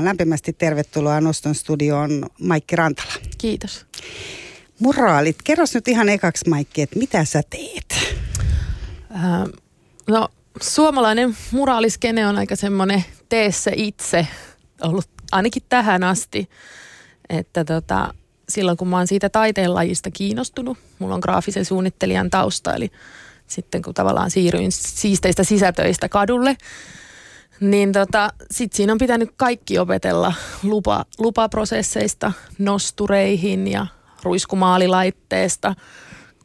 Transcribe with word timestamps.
Lämpimästi 0.00 0.52
tervetuloa 0.52 1.20
Noston 1.20 1.54
studioon 1.54 2.26
Maikki 2.40 2.76
Rantala. 2.76 3.12
Kiitos. 3.38 3.86
Muraalit. 4.78 5.36
Kerros 5.44 5.74
nyt 5.74 5.88
ihan 5.88 6.08
ekaksi 6.08 6.48
Maikki, 6.48 6.82
että 6.82 6.98
mitä 6.98 7.24
sä 7.24 7.42
teet? 7.50 8.16
Äh, 9.14 9.22
no 10.08 10.28
suomalainen 10.60 11.36
muraaliskene 11.50 12.26
on 12.26 12.38
aika 12.38 12.56
semmoinen 12.56 13.04
tee 13.28 13.52
se 13.52 13.72
itse 13.76 14.26
ollut 14.82 15.08
ainakin 15.32 15.62
tähän 15.68 16.04
asti. 16.04 16.48
Että 17.28 17.64
tota, 17.64 18.14
silloin 18.48 18.76
kun 18.76 18.88
mä 18.88 18.96
oon 18.96 19.06
siitä 19.06 19.28
taiteenlajista 19.28 20.10
kiinnostunut, 20.10 20.78
mulla 20.98 21.14
on 21.14 21.20
graafisen 21.20 21.64
suunnittelijan 21.64 22.30
tausta, 22.30 22.74
eli 22.74 22.90
sitten 23.46 23.82
kun 23.82 23.94
tavallaan 23.94 24.30
siirryin 24.30 24.72
siisteistä 24.72 25.44
sisätöistä 25.44 26.08
kadulle, 26.08 26.56
niin 27.60 27.92
tota, 27.92 28.30
sit 28.50 28.72
siinä 28.72 28.92
on 28.92 28.98
pitänyt 28.98 29.30
kaikki 29.36 29.78
opetella 29.78 30.32
lupa, 30.62 31.04
lupaprosesseista 31.18 32.32
nostureihin 32.58 33.68
ja 33.68 33.86
ruiskumaalilaitteesta 34.22 35.74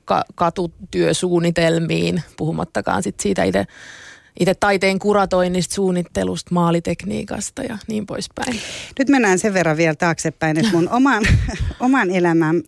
ka, 0.06 0.24
katutyösuunnitelmiin, 0.36 2.24
puhumattakaan 2.38 3.04
sit 3.04 3.20
siitä 3.20 3.44
itse 3.44 3.66
itse 4.40 4.54
taiteen 4.60 5.00
kuratoinnista, 5.00 5.76
suunnittelusta, 5.76 6.54
maalitekniikasta 6.54 7.64
ja 7.64 7.78
niin 7.88 8.06
poispäin. 8.06 8.60
Nyt 9.00 9.10
mennään 9.10 9.40
sen 9.40 9.54
verran 9.54 9.78
vielä 9.78 9.96
taaksepäin, 9.96 10.58
että 10.58 10.72
mun 10.72 10.90
oman, 10.90 11.24
oman 11.80 12.12
elämän 12.12 12.64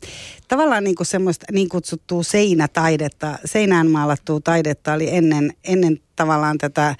tavallaan 0.48 0.84
niin 0.84 0.96
kuin 0.96 1.08
semmoista 1.08 1.46
niin 1.52 1.70
kutsuttua 1.70 2.24
seinätaidetta, 2.24 3.40
seinään 3.46 3.92
maalattua 3.92 4.40
taidetta 4.44 4.94
oli 4.94 5.16
ennen, 5.16 5.54
ennen 5.64 6.00
tavallaan 6.16 6.58
tätä 6.58 6.96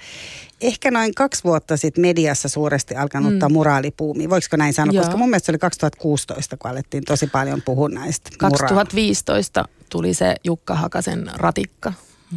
ehkä 0.60 0.90
noin 0.90 1.14
kaksi 1.14 1.44
vuotta 1.44 1.76
sitten 1.76 2.02
mediassa 2.02 2.48
suuresti 2.48 2.94
alkanutta 2.96 3.48
mm. 3.48 3.52
muraalipuumi. 3.52 4.30
Voisiko 4.30 4.56
näin 4.56 4.74
sanoa? 4.74 4.94
Joo. 4.94 5.04
Koska 5.04 5.16
mun 5.16 5.30
mielestä 5.30 5.46
se 5.46 5.52
oli 5.52 5.58
2016, 5.58 6.56
kun 6.56 6.70
alettiin 6.70 7.04
tosi 7.04 7.26
paljon 7.26 7.62
puhua 7.62 7.88
näistä 7.88 8.30
2015 8.38 9.60
muraali. 9.60 9.84
tuli 9.88 10.14
se 10.14 10.34
Jukka 10.44 10.74
Hakasen 10.74 11.30
ratikka 11.34 11.92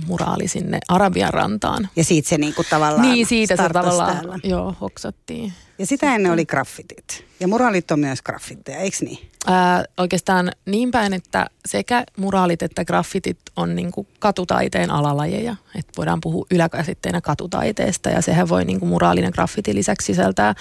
muraali 0.08 0.48
sinne 0.48 0.80
Arabian 0.88 1.34
rantaan. 1.34 1.90
Ja 1.96 2.04
siitä 2.04 2.30
se 2.30 2.38
niinku 2.38 2.64
tavallaan 2.70 3.02
Niin, 3.02 3.26
siitä 3.26 3.56
se 3.56 3.70
tavallaan, 3.70 4.16
täällä. 4.16 4.40
joo, 4.44 4.76
hoksattiin. 4.82 5.54
Ja 5.80 5.86
sitä 5.86 6.16
ennen 6.16 6.32
oli 6.32 6.46
graffitit. 6.46 7.26
Ja 7.40 7.48
muraalit 7.48 7.92
on 7.92 8.00
myös 8.00 8.22
graffitteja, 8.22 8.78
eikö 8.78 8.98
niin? 9.02 9.30
Ää, 9.48 9.86
oikeastaan 9.98 10.52
niin 10.66 10.92
päin, 10.92 11.14
että 11.14 11.48
sekä 11.66 12.04
muraalit 12.18 12.62
että 12.62 12.86
graffitit 12.86 13.38
on 13.56 13.76
niinku 13.76 14.08
katutaiteen 14.20 14.92
alalajeja. 14.92 15.56
Et 15.76 15.88
voidaan 15.98 16.22
puhua 16.22 16.46
yläkäsitteenä 16.52 17.22
katutaiteesta 17.22 18.10
ja 18.10 18.22
sehän 18.22 18.50
voi 18.50 18.66
niinku 18.66 18.86
muraalinen 18.86 19.32
graffiti 19.34 19.76
lisäksi 19.76 20.06
sisältää 20.06 20.56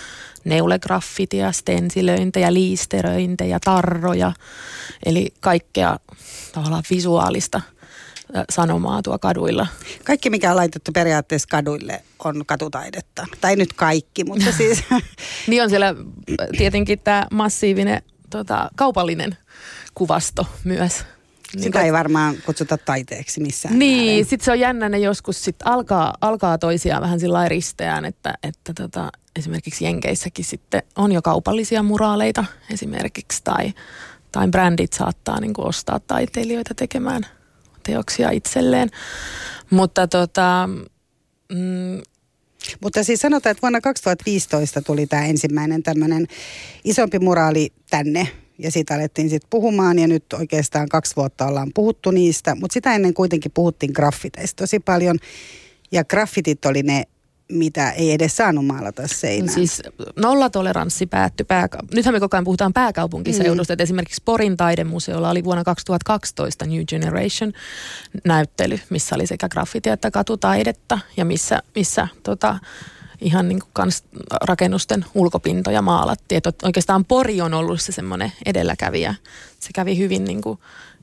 neulegraffitia, 0.45 1.53
stensilöintejä, 1.53 2.53
liisteröintejä, 2.53 3.59
tarroja. 3.65 4.33
Eli 5.07 5.35
kaikkea 5.41 5.97
tavallaan 6.53 6.83
visuaalista– 6.91 7.61
sanomaa 8.51 9.03
tuo 9.03 9.19
kaduilla. 9.19 9.67
Kaikki, 10.05 10.31
mikä 10.31 10.51
on 10.51 10.57
laitettu 10.57 10.93
periaatteessa 10.93 11.49
kaduille, 11.49 12.03
on 12.25 12.47
katutaidetta. 12.47 13.27
Tai 13.41 13.57
nyt 13.57 13.73
kaikki, 13.73 14.25
mutta 14.25 14.53
siis... 14.53 14.85
niin 15.49 15.63
on 15.63 15.71
siellä 15.71 15.95
tietenkin 16.59 16.99
tämä 16.99 17.27
massiivinen 17.31 18.03
tota, 18.31 18.71
kaupallinen 18.77 19.37
kuvasto 19.95 20.47
myös. 20.65 21.05
Sitä 21.59 21.79
niin, 21.79 21.87
ei 21.87 21.93
varmaan 21.93 22.37
kutsuta 22.47 22.79
taiteeksi 22.79 23.41
missään. 23.41 23.79
Niin, 23.79 24.25
sitten 24.25 24.45
se 24.45 24.51
on 24.51 24.61
jännä, 24.61 24.89
ne 24.89 24.99
joskus 24.99 25.45
sit 25.45 25.57
alkaa, 25.65 26.15
alkaa 26.21 26.59
toisiaan 26.59 27.03
vähän 27.03 27.21
sillä 27.21 27.49
risteään, 27.49 28.05
että, 28.05 28.35
että 28.43 28.75
tota, 28.75 29.13
esimerkiksi 29.37 29.85
Jenkeissäkin 29.85 30.45
sitten 30.45 30.83
on 30.97 31.13
jo 31.13 31.23
kaupallisia 31.23 31.83
muraaleita 31.83 32.45
esimerkiksi, 32.71 33.41
tai, 33.45 33.73
tai 34.33 34.49
brändit 34.49 34.93
saattaa 34.93 35.41
niin 35.41 35.53
ostaa 35.59 36.01
taiteilijoita 36.01 36.75
tekemään– 36.75 37.27
teoksia 37.83 38.31
itselleen. 38.31 38.89
Mutta 39.71 40.09
tota, 40.09 40.69
mm, 41.53 42.01
mutta 42.81 43.05
siis 43.05 43.21
sanotaan, 43.21 43.51
että 43.51 43.63
vuonna 43.63 43.81
2015 43.81 44.83
tuli 44.83 45.07
tämä 45.07 45.27
ensimmäinen 45.27 45.83
tämmöinen 45.83 46.27
isompi 46.85 47.19
muraali 47.19 47.73
tänne. 47.91 48.29
Ja 48.59 48.71
siitä 48.71 48.95
alettiin 48.95 49.31
sitten 49.31 49.51
puhumaan 49.51 49.99
ja 49.99 50.09
nyt 50.09 50.33
oikeastaan 50.33 50.89
kaksi 50.89 51.17
vuotta 51.17 51.47
ollaan 51.47 51.71
puhuttu 51.75 52.11
niistä, 52.11 52.55
mutta 52.55 52.75
sitä 52.75 52.95
ennen 52.95 53.15
kuitenkin 53.15 53.53
puhuttiin 53.53 53.93
graffiteista 53.95 54.63
tosi 54.63 54.81
paljon. 54.81 55.19
Ja 55.93 56.05
graffitit 56.05 56.65
oli 56.65 56.83
ne 56.83 57.05
mitä 57.53 57.91
ei 57.91 58.13
edes 58.13 58.37
saanut 58.37 58.67
maalata 58.67 59.09
seinään. 59.09 59.55
Siis 59.55 59.83
nollatoleranssi 60.17 61.07
päättyi 61.07 61.45
pääka- 61.45 61.79
Nythän 61.95 62.15
me 62.15 62.21
koko 62.21 62.37
ajan 62.37 62.45
puhutaan 62.45 62.73
pääkaupunkiseudusta, 62.73 63.71
mm. 63.71 63.75
että 63.75 63.83
esimerkiksi 63.83 64.23
Porin 64.25 64.57
taidemuseolla 64.57 65.31
oli 65.31 65.45
vuonna 65.45 65.65
2012 65.65 66.67
New 66.67 66.85
Generation 66.85 67.53
näyttely, 68.25 68.81
missä 68.91 69.15
oli 69.15 69.27
sekä 69.27 69.49
graffitia 69.49 69.93
että 69.93 70.11
katutaidetta 70.11 70.99
ja 71.17 71.25
missä, 71.25 71.63
missä 71.75 72.09
tota, 72.23 72.59
ihan 73.21 73.49
niin 73.49 73.61
kuin 73.61 73.71
kans 73.73 74.05
rakennusten 74.43 75.05
ulkopintoja 75.15 75.83
maalattiin. 75.83 76.37
Että 76.37 76.53
oikeastaan 76.63 77.05
Pori 77.05 77.41
on 77.41 77.55
ollut 77.55 77.81
se 77.81 77.93
semmoinen 77.93 78.33
edelläkävijä. 78.47 79.15
Se 79.61 79.71
kävi 79.75 79.99
hyvin 79.99 80.25
niin 80.25 80.43
kuin 80.43 80.59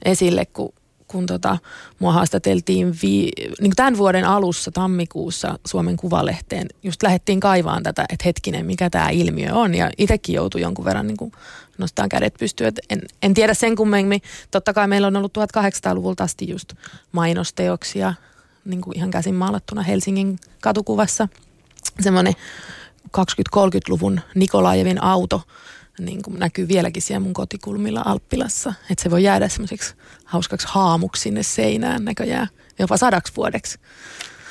esille, 0.05 0.45
kun 0.45 0.73
kun 1.11 1.25
tota, 1.25 1.57
mua 1.99 2.11
haastateltiin 2.13 2.95
vi, 3.01 3.31
niin 3.61 3.73
tämän 3.75 3.97
vuoden 3.97 4.25
alussa 4.25 4.71
tammikuussa 4.71 5.59
Suomen 5.67 5.97
Kuvalehteen, 5.97 6.67
just 6.83 7.03
lähdettiin 7.03 7.39
kaivaan 7.39 7.83
tätä, 7.83 8.05
että 8.09 8.23
hetkinen, 8.25 8.65
mikä 8.65 8.89
tämä 8.89 9.09
ilmiö 9.09 9.53
on. 9.53 9.75
Ja 9.75 9.91
itsekin 9.97 10.35
joutui 10.35 10.61
jonkun 10.61 10.85
verran 10.85 11.07
niin 11.07 11.17
kuin 11.17 11.31
nostaa 11.77 12.07
kädet 12.07 12.33
pystyyn. 12.39 12.73
En, 12.89 13.01
en 13.23 13.33
tiedä 13.33 13.53
sen 13.53 13.75
kummemmin. 13.75 14.21
Totta 14.51 14.73
kai 14.73 14.87
meillä 14.87 15.07
on 15.07 15.15
ollut 15.15 15.37
1800-luvulta 15.37 16.23
asti 16.23 16.49
just 16.49 16.73
mainosteoksia 17.11 18.13
niin 18.65 18.81
kuin 18.81 18.97
ihan 18.97 19.11
käsin 19.11 19.35
maalattuna 19.35 19.81
Helsingin 19.81 20.39
katukuvassa. 20.61 21.27
Semmoinen 21.99 22.33
20-30-luvun 23.17 24.21
Nikolajevin 24.35 25.03
auto– 25.03 25.41
niin 25.99 26.21
kuin 26.21 26.39
näkyy 26.39 26.67
vieläkin 26.67 27.01
siellä 27.01 27.19
mun 27.19 27.33
kotikulmilla 27.33 28.01
Alppilassa. 28.05 28.73
Että 28.91 29.03
se 29.03 29.11
voi 29.11 29.23
jäädä 29.23 29.49
semmoiseksi 29.49 29.93
hauskaksi 30.25 30.67
haamuksi 30.69 31.21
sinne 31.21 31.43
seinään 31.43 32.05
näköjään 32.05 32.47
jopa 32.79 32.97
sadaksi 32.97 33.33
vuodeksi. 33.35 33.79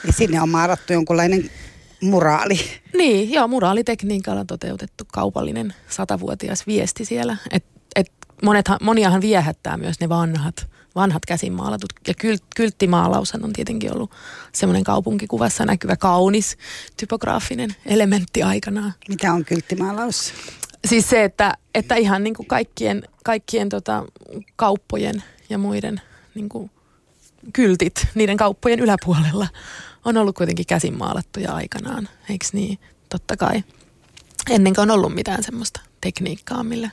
Ja 0.06 0.12
sinne 0.12 0.42
on 0.42 0.48
maalattu 0.48 0.92
jonkunlainen 0.92 1.50
muraali. 2.02 2.60
Niin, 2.96 3.32
joo, 3.32 3.48
muraalitekniikalla 3.48 4.44
toteutettu 4.44 5.04
kaupallinen 5.12 5.74
satavuotias 5.88 6.66
viesti 6.66 7.04
siellä. 7.04 7.36
Et, 7.50 7.64
et 7.96 8.12
monethan, 8.42 8.78
moniahan 8.82 9.20
viehättää 9.20 9.76
myös 9.76 10.00
ne 10.00 10.08
vanhat, 10.08 10.66
vanhat 10.94 11.26
käsinmaalatut. 11.26 11.92
Ja 12.08 12.14
kylt, 12.14 12.44
kylttimaalaushan 12.56 13.44
on 13.44 13.52
tietenkin 13.52 13.94
ollut 13.94 14.10
semmoinen 14.52 14.84
kaupunkikuvassa 14.84 15.64
näkyvä 15.64 15.96
kaunis 15.96 16.56
typograafinen 16.96 17.70
elementti 17.86 18.42
aikanaan. 18.42 18.94
Mitä 19.08 19.32
on 19.32 19.44
kylttimaalaus? 19.44 20.32
Siis 20.86 21.10
se, 21.10 21.24
että, 21.24 21.54
että 21.74 21.94
ihan 21.94 22.24
niin 22.24 22.34
kuin 22.34 22.46
kaikkien, 22.46 23.02
kaikkien 23.24 23.68
tota, 23.68 24.04
kauppojen 24.56 25.22
ja 25.50 25.58
muiden 25.58 26.00
niin 26.34 26.48
kuin 26.48 26.70
kyltit 27.52 28.06
niiden 28.14 28.36
kauppojen 28.36 28.80
yläpuolella 28.80 29.48
on 30.04 30.16
ollut 30.16 30.36
kuitenkin 30.36 30.66
käsin 30.66 30.98
maalattuja 30.98 31.52
aikanaan, 31.52 32.08
eikö 32.30 32.46
niin? 32.52 32.78
Totta 33.08 33.36
kai. 33.36 33.64
Ennen 34.50 34.74
kuin 34.74 34.82
on 34.82 34.90
ollut 34.90 35.14
mitään 35.14 35.42
semmoista 35.42 35.80
tekniikkaa, 36.00 36.64
millä 36.64 36.90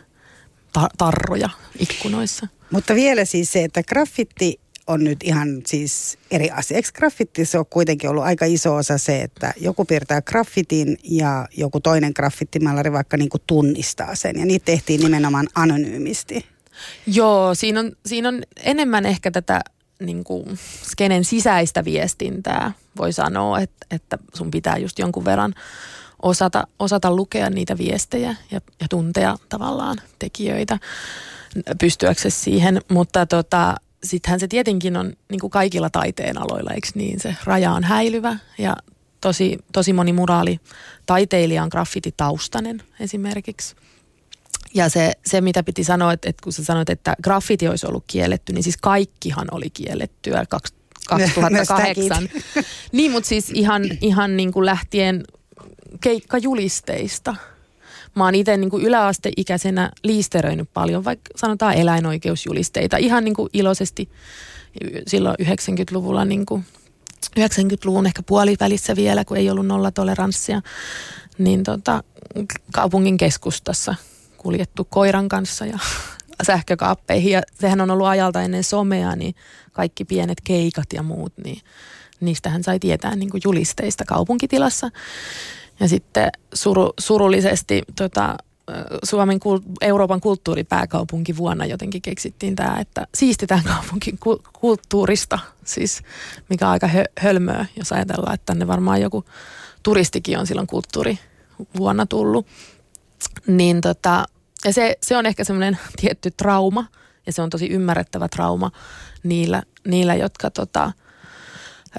ta- 0.73 0.90
tarroja 0.97 1.50
ikkunoissa. 1.79 2.47
Mutta 2.72 2.96
vielä 2.96 3.25
siis 3.25 3.52
se, 3.52 3.63
että 3.63 3.84
graffitti 3.84 4.59
on 4.88 5.03
nyt 5.03 5.19
ihan 5.23 5.62
siis 5.66 6.18
eri 6.31 6.51
asia. 6.51 6.78
Eikö 6.78 6.90
graffitissa 6.94 7.59
on 7.59 7.66
kuitenkin 7.66 8.09
ollut 8.09 8.23
aika 8.23 8.46
iso 8.46 8.75
osa 8.75 8.97
se, 8.97 9.22
että 9.22 9.53
joku 9.57 9.85
piirtää 9.85 10.22
graffitin 10.22 10.97
ja 11.03 11.47
joku 11.57 11.79
toinen 11.79 12.12
graffittimallari 12.16 12.91
vaikka 12.91 13.18
niin 13.18 13.29
kuin 13.29 13.44
tunnistaa 13.47 14.16
sen. 14.16 14.40
Ja 14.40 14.46
niitä 14.46 14.66
tehtiin 14.66 15.02
nimenomaan 15.02 15.47
anonyymisti. 15.55 16.46
Joo, 17.08 17.55
siinä 17.55 17.79
on, 17.79 17.91
siinä 18.05 18.29
on 18.29 18.43
enemmän 18.64 19.05
ehkä 19.05 19.32
tätä 19.32 19.61
niin 19.99 20.23
kuin 20.23 20.59
skenen 20.91 21.26
sisäistä 21.26 21.85
viestintää. 21.85 22.72
Voi 22.97 23.14
sanoa, 23.14 23.59
että, 23.59 23.85
että 23.91 24.17
sun 24.34 24.52
pitää 24.52 24.78
just 24.78 24.99
jonkun 24.99 25.26
verran 25.26 25.53
osata, 26.22 26.67
osata 26.79 27.16
lukea 27.16 27.49
niitä 27.49 27.78
viestejä 27.78 28.35
ja, 28.52 28.61
ja 28.82 28.87
tuntea 28.90 29.35
tavallaan 29.49 29.97
tekijöitä 30.20 30.79
pystyäksesi 31.79 32.40
siihen. 32.40 32.82
Mutta 32.91 33.26
tota, 33.26 33.76
sittenhän 34.03 34.40
se 34.40 34.47
tietenkin 34.47 34.97
on 34.97 35.14
niin 35.30 35.40
kuin 35.40 35.52
kaikilla 35.52 35.90
taiteen 35.90 36.38
aloilla, 36.38 36.72
eikö 36.72 36.88
niin? 36.96 37.20
Se 37.20 37.36
raja 37.44 37.72
on 37.72 37.84
häilyvä 37.84 38.38
ja 38.58 38.76
tosi, 39.22 39.58
tosi 39.72 39.94
moni 39.94 40.14
muraali 40.14 40.59
taiteilija 41.06 41.64
on 41.64 41.70
graffititaustainen 41.72 42.84
esimerkiksi. 43.00 43.76
Ja 44.74 44.90
se, 44.90 45.12
se, 45.26 45.42
mitä 45.42 45.64
piti 45.64 45.84
sanoa, 45.84 46.14
että, 46.14 46.30
että 46.30 46.44
kun 46.44 46.53
sä 46.53 46.64
sanoit, 46.64 46.90
että 46.90 47.16
graffiti 47.24 47.68
olisi 47.68 47.88
ollut 47.88 48.03
kielletty, 48.08 48.53
niin 48.53 48.64
siis 48.64 48.78
kaikkihan 48.78 49.47
oli 49.52 49.70
kiellettyä 49.70 50.46
2008. 51.09 52.30
niin, 52.92 53.12
mutta 53.12 53.28
siis 53.28 53.50
ihan, 53.50 53.84
ihan 54.02 54.38
niin 54.38 54.52
kuin 54.52 54.66
lähtien 54.66 55.24
keikkajulisteista– 56.02 57.36
mä 58.16 58.23
oon 58.23 58.35
itse 58.35 58.58
niin 58.58 58.82
yläasteikäisenä 58.82 59.91
liisteröinyt 60.03 60.70
paljon, 60.73 61.06
vaikka 61.06 61.32
sanotaan 61.35 61.73
eläinoikeusjulisteita 61.73 62.97
ihan 62.97 63.23
niin 63.23 63.34
kuin 63.35 63.50
iloisesti 63.53 64.09
silloin 65.08 65.35
90-luvulla 65.41 66.26
niin 66.26 66.46
kuin 66.46 66.66
90-luvun 67.40 68.06
ehkä 68.06 68.23
puolivälissä 68.23 68.96
vielä, 68.96 69.26
kun 69.26 69.38
ei 69.38 69.50
ollut 69.50 69.67
nollatoleranssia, 69.67 70.62
niin 71.38 71.64
tota, 71.64 72.03
kaupungin 72.73 73.17
keskustassa 73.17 73.96
kuljettu 74.38 74.88
koiran 74.90 75.29
kanssa 75.29 75.66
ja 75.66 75.79
sähkökaappeihin. 76.47 77.32
Ja 77.32 77.41
sehän 77.59 77.82
on 77.82 77.91
ollut 77.91 78.08
ajalta 78.08 78.41
ennen 78.41 78.64
somea, 78.64 79.16
niin 79.16 79.35
kaikki 79.72 80.06
pienet 80.06 80.41
keikat 80.44 80.94
ja 80.94 81.03
muut, 81.03 81.34
niin 81.44 81.61
niistähän 82.20 82.64
sai 82.64 82.79
tietää 82.79 83.16
niin 83.16 83.29
kuin 83.29 83.41
julisteista 83.44 84.03
kaupunkitilassa. 84.08 84.90
Ja 85.79 85.87
sitten 85.87 86.31
suru, 86.53 86.93
surullisesti 86.99 87.83
tota, 87.95 88.35
Suomen 89.03 89.39
Euroopan 89.81 90.22
kulttuuripääkaupunki 90.22 91.37
vuonna 91.37 91.66
jotenkin 91.66 92.01
keksittiin 92.01 92.55
tämä, 92.55 92.77
että 92.79 93.07
siistitään 93.16 93.63
kaupunkin 93.63 94.19
kulttuurista, 94.53 95.39
siis 95.66 96.01
mikä 96.49 96.66
on 96.66 96.72
aika 96.72 96.87
hö, 96.87 97.03
hölmöä, 97.19 97.66
jos 97.77 97.91
ajatellaan, 97.91 98.33
että 98.33 98.45
tänne 98.45 98.67
varmaan 98.67 99.01
joku 99.01 99.25
turistikin 99.83 100.39
on 100.39 100.47
silloin 100.47 100.67
kulttuuri 100.67 101.19
vuonna 101.77 102.05
tullut. 102.05 102.47
Niin 103.47 103.81
tota, 103.81 104.25
ja 104.66 104.73
se, 104.73 104.97
se 105.01 105.17
on 105.17 105.25
ehkä 105.25 105.43
semmoinen 105.43 105.77
tietty 106.01 106.31
trauma, 106.31 106.85
ja 107.25 107.33
se 107.33 107.41
on 107.41 107.49
tosi 107.49 107.67
ymmärrettävä 107.67 108.27
trauma 108.27 108.72
niillä, 109.23 109.63
niillä 109.87 110.16
jotka 110.16 110.51
tota, 110.51 110.91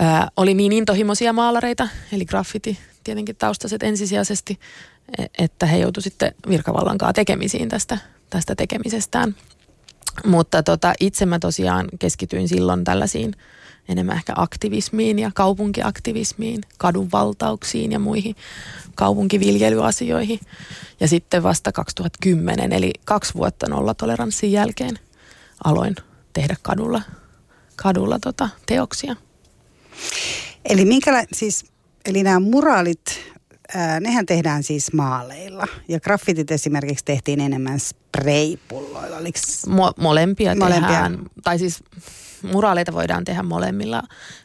ää, 0.00 0.28
oli 0.36 0.54
niin 0.54 0.72
intohimoisia 0.72 1.32
maalareita, 1.32 1.88
eli 2.12 2.24
graffiti 2.24 2.78
tietenkin 3.06 3.36
taustaiset 3.36 3.82
ensisijaisesti, 3.82 4.58
e, 5.18 5.24
että 5.38 5.66
he 5.66 5.78
joutuivat 5.78 6.04
sitten 6.04 6.34
virkavallankaan 6.48 7.14
tekemisiin 7.14 7.68
tästä, 7.68 7.98
tästä 8.30 8.54
tekemisestään. 8.54 9.34
Mutta 10.24 10.62
tota, 10.62 10.92
itse 11.00 11.26
mä 11.26 11.38
tosiaan 11.38 11.88
keskityin 11.98 12.48
silloin 12.48 12.84
tällaisiin 12.84 13.34
enemmän 13.88 14.16
ehkä 14.16 14.32
aktivismiin 14.36 15.18
ja 15.18 15.30
kaupunkiaktivismiin, 15.34 16.60
kadunvaltauksiin 16.78 17.92
ja 17.92 17.98
muihin 17.98 18.36
kaupunkiviljelyasioihin. 18.94 20.40
Ja 21.00 21.08
sitten 21.08 21.42
vasta 21.42 21.72
2010, 21.72 22.72
eli 22.72 22.92
kaksi 23.04 23.34
vuotta 23.34 23.68
nollatoleranssin 23.68 24.52
jälkeen, 24.52 24.98
aloin 25.64 25.96
tehdä 26.32 26.56
kadulla, 26.62 27.02
kadulla 27.76 28.18
tota, 28.18 28.48
teoksia. 28.66 29.16
Eli, 30.64 30.84
minkäla- 30.84 31.26
siis, 31.32 31.64
eli 32.06 32.22
nämä 32.22 32.40
muraalit, 32.40 33.20
ää, 33.74 34.00
nehän 34.00 34.26
tehdään 34.26 34.62
siis 34.62 34.92
maaleilla. 34.92 35.66
Ja 35.88 36.00
graffitit 36.00 36.50
esimerkiksi 36.50 37.04
tehtiin 37.04 37.40
enemmän 37.40 37.80
spraypulloilla. 37.80 39.16
Mo- 39.66 39.94
molempia, 40.02 40.56
molempia 40.56 40.80
tehdään. 40.80 41.18
Tai 41.44 41.58
siis 41.58 41.84
muraaleita 42.42 42.92
voidaan 42.92 43.24
tehdä 43.24 43.42
molemmilla 43.42 44.02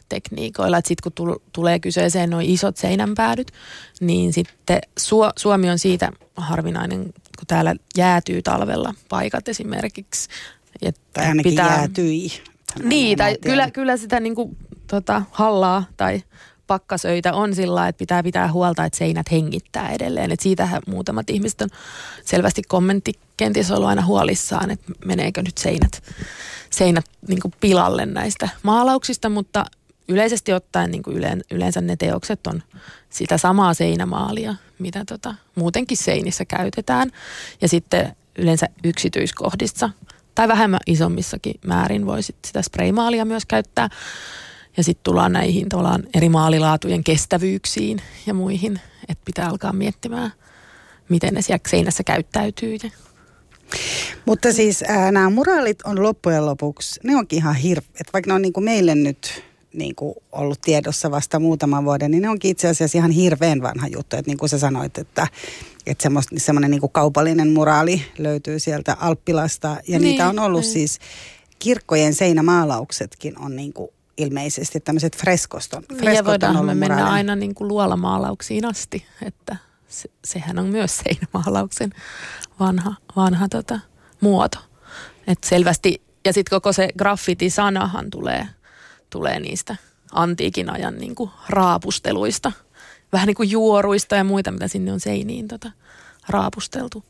tekniikoilla. 0.08 0.80
Sitten 0.84 1.02
kun 1.02 1.12
tul- 1.12 1.40
tulee 1.52 1.78
kyseeseen 1.78 2.30
nuo 2.30 2.40
isot 2.42 2.76
seinänpäädyt, 2.76 3.52
niin 4.00 4.32
sitten 4.32 4.78
Su- 5.00 5.32
Suomi 5.36 5.70
on 5.70 5.78
siitä 5.78 6.12
harvinainen, 6.36 7.02
kun 7.38 7.46
täällä 7.46 7.74
jäätyy 7.96 8.42
talvella 8.42 8.94
paikat 9.08 9.48
esimerkiksi. 9.48 10.28
Että 10.82 11.00
tai 11.12 11.26
ainakin 11.26 11.52
pitää... 11.52 11.76
jäätyi. 11.76 12.28
Niin, 12.82 13.18
tai 13.18 13.38
kyllä, 13.40 13.70
kyllä 13.70 13.96
sitä 13.96 14.20
niin 14.20 14.34
kuin, 14.34 14.56
tota, 14.86 15.22
hallaa 15.30 15.84
tai 15.96 16.22
pakkasöitä 16.72 17.32
on 17.32 17.54
sillä 17.54 17.88
että 17.88 17.98
pitää 17.98 18.22
pitää 18.22 18.52
huolta, 18.52 18.84
että 18.84 18.98
seinät 18.98 19.30
hengittää 19.30 19.88
edelleen. 19.88 20.32
Et 20.32 20.40
siitähän 20.40 20.82
muutamat 20.86 21.30
ihmiset 21.30 21.60
on 21.60 21.68
selvästi 22.24 22.62
kommentti 22.68 23.12
kenties 23.36 23.70
ollut 23.70 23.88
aina 23.88 24.04
huolissaan, 24.04 24.70
että 24.70 24.92
meneekö 25.04 25.42
nyt 25.42 25.58
seinät, 25.58 26.02
seinät 26.70 27.04
niin 27.28 27.40
pilalle 27.60 28.06
näistä 28.06 28.48
maalauksista, 28.62 29.28
mutta 29.28 29.64
yleisesti 30.08 30.52
ottaen 30.52 30.90
niin 30.90 31.02
yleensä 31.50 31.80
ne 31.80 31.96
teokset 31.96 32.46
on 32.46 32.62
sitä 33.10 33.38
samaa 33.38 33.74
seinämaalia, 33.74 34.54
mitä 34.78 35.04
tota, 35.08 35.34
muutenkin 35.54 35.96
seinissä 35.96 36.44
käytetään. 36.44 37.10
Ja 37.60 37.68
sitten 37.68 38.16
yleensä 38.38 38.66
yksityiskohdissa 38.84 39.90
tai 40.34 40.48
vähemmän 40.48 40.80
isommissakin 40.86 41.54
määrin 41.66 42.06
voi 42.06 42.22
sit 42.22 42.36
sitä 42.46 42.62
spraymaalia 42.62 43.24
myös 43.24 43.46
käyttää. 43.46 43.88
Ja 44.76 44.84
sitten 44.84 45.04
tullaan 45.04 45.32
näihin 45.32 45.66
eri 46.14 46.28
maalilaatujen 46.28 47.04
kestävyyksiin 47.04 48.02
ja 48.26 48.34
muihin, 48.34 48.80
että 49.08 49.22
pitää 49.24 49.48
alkaa 49.48 49.72
miettimään, 49.72 50.32
miten 51.08 51.34
ne 51.34 51.42
siellä 51.42 51.62
seinässä 51.68 52.04
käyttäytyy. 52.04 52.78
Mutta 54.26 54.52
siis 54.52 54.84
nämä 55.10 55.30
muraalit 55.30 55.82
on 55.82 56.02
loppujen 56.02 56.46
lopuksi, 56.46 57.00
ne 57.04 57.16
onkin 57.16 57.36
ihan 57.36 57.54
hirveä, 57.54 58.04
vaikka 58.12 58.30
ne 58.30 58.34
on 58.34 58.42
niin 58.42 58.52
kuin 58.52 58.64
meille 58.64 58.94
nyt 58.94 59.42
niin 59.72 59.94
kuin 59.94 60.14
ollut 60.32 60.60
tiedossa 60.60 61.10
vasta 61.10 61.38
muutaman 61.38 61.84
vuoden, 61.84 62.10
niin 62.10 62.22
ne 62.22 62.28
onkin 62.28 62.50
itse 62.50 62.68
asiassa 62.68 62.98
ihan 62.98 63.10
hirveän 63.10 63.62
vanha 63.62 63.88
juttu. 63.88 64.16
Että 64.16 64.30
niin 64.30 64.38
kuin 64.38 64.48
sä 64.48 64.58
sanoit, 64.58 64.98
että, 64.98 65.26
että 65.86 66.08
semmoinen 66.36 66.70
niin 66.70 66.80
kuin 66.80 66.92
kaupallinen 66.92 67.52
muraali 67.52 68.02
löytyy 68.18 68.58
sieltä 68.58 68.96
Alppilasta. 69.00 69.68
Ja 69.68 69.98
niin, 69.98 70.02
niitä 70.02 70.28
on 70.28 70.38
ollut 70.38 70.62
niin. 70.62 70.72
siis, 70.72 70.98
kirkkojen 71.58 72.14
seinämaalauksetkin 72.14 73.38
on 73.38 73.56
niin 73.56 73.72
kuin 73.72 73.90
ilmeisesti 74.16 74.80
tämmöiset 74.80 75.16
freskoston. 75.16 75.82
Niin 76.00 76.14
ja 76.14 76.24
voidaan 76.24 76.64
me 76.64 76.74
mennä 76.74 77.10
aina 77.10 77.36
niin 77.36 77.54
kuin 77.54 77.68
luolamaalauksiin 77.68 78.64
asti, 78.64 79.06
että 79.22 79.56
se, 79.88 80.10
sehän 80.24 80.58
on 80.58 80.66
myös 80.66 80.98
seinämaalauksen 80.98 81.90
vanha, 82.60 82.94
vanha 83.16 83.48
tota, 83.48 83.80
muoto. 84.20 84.58
Et 85.26 85.44
selvästi, 85.44 86.02
ja 86.24 86.32
sitten 86.32 86.56
koko 86.56 86.72
se 86.72 86.88
graffiti-sanahan 86.98 88.10
tulee, 88.10 88.48
tulee 89.10 89.40
niistä 89.40 89.76
antiikin 90.12 90.70
ajan 90.70 90.98
niin 90.98 91.14
kuin 91.14 91.30
raapusteluista, 91.48 92.52
vähän 93.12 93.26
niin 93.26 93.34
kuin 93.34 93.50
juoruista 93.50 94.16
ja 94.16 94.24
muita, 94.24 94.52
mitä 94.52 94.68
sinne 94.68 94.92
on 94.92 95.00
seiniin 95.00 95.48
tota, 95.48 95.70
raapusteltu. 96.28 97.04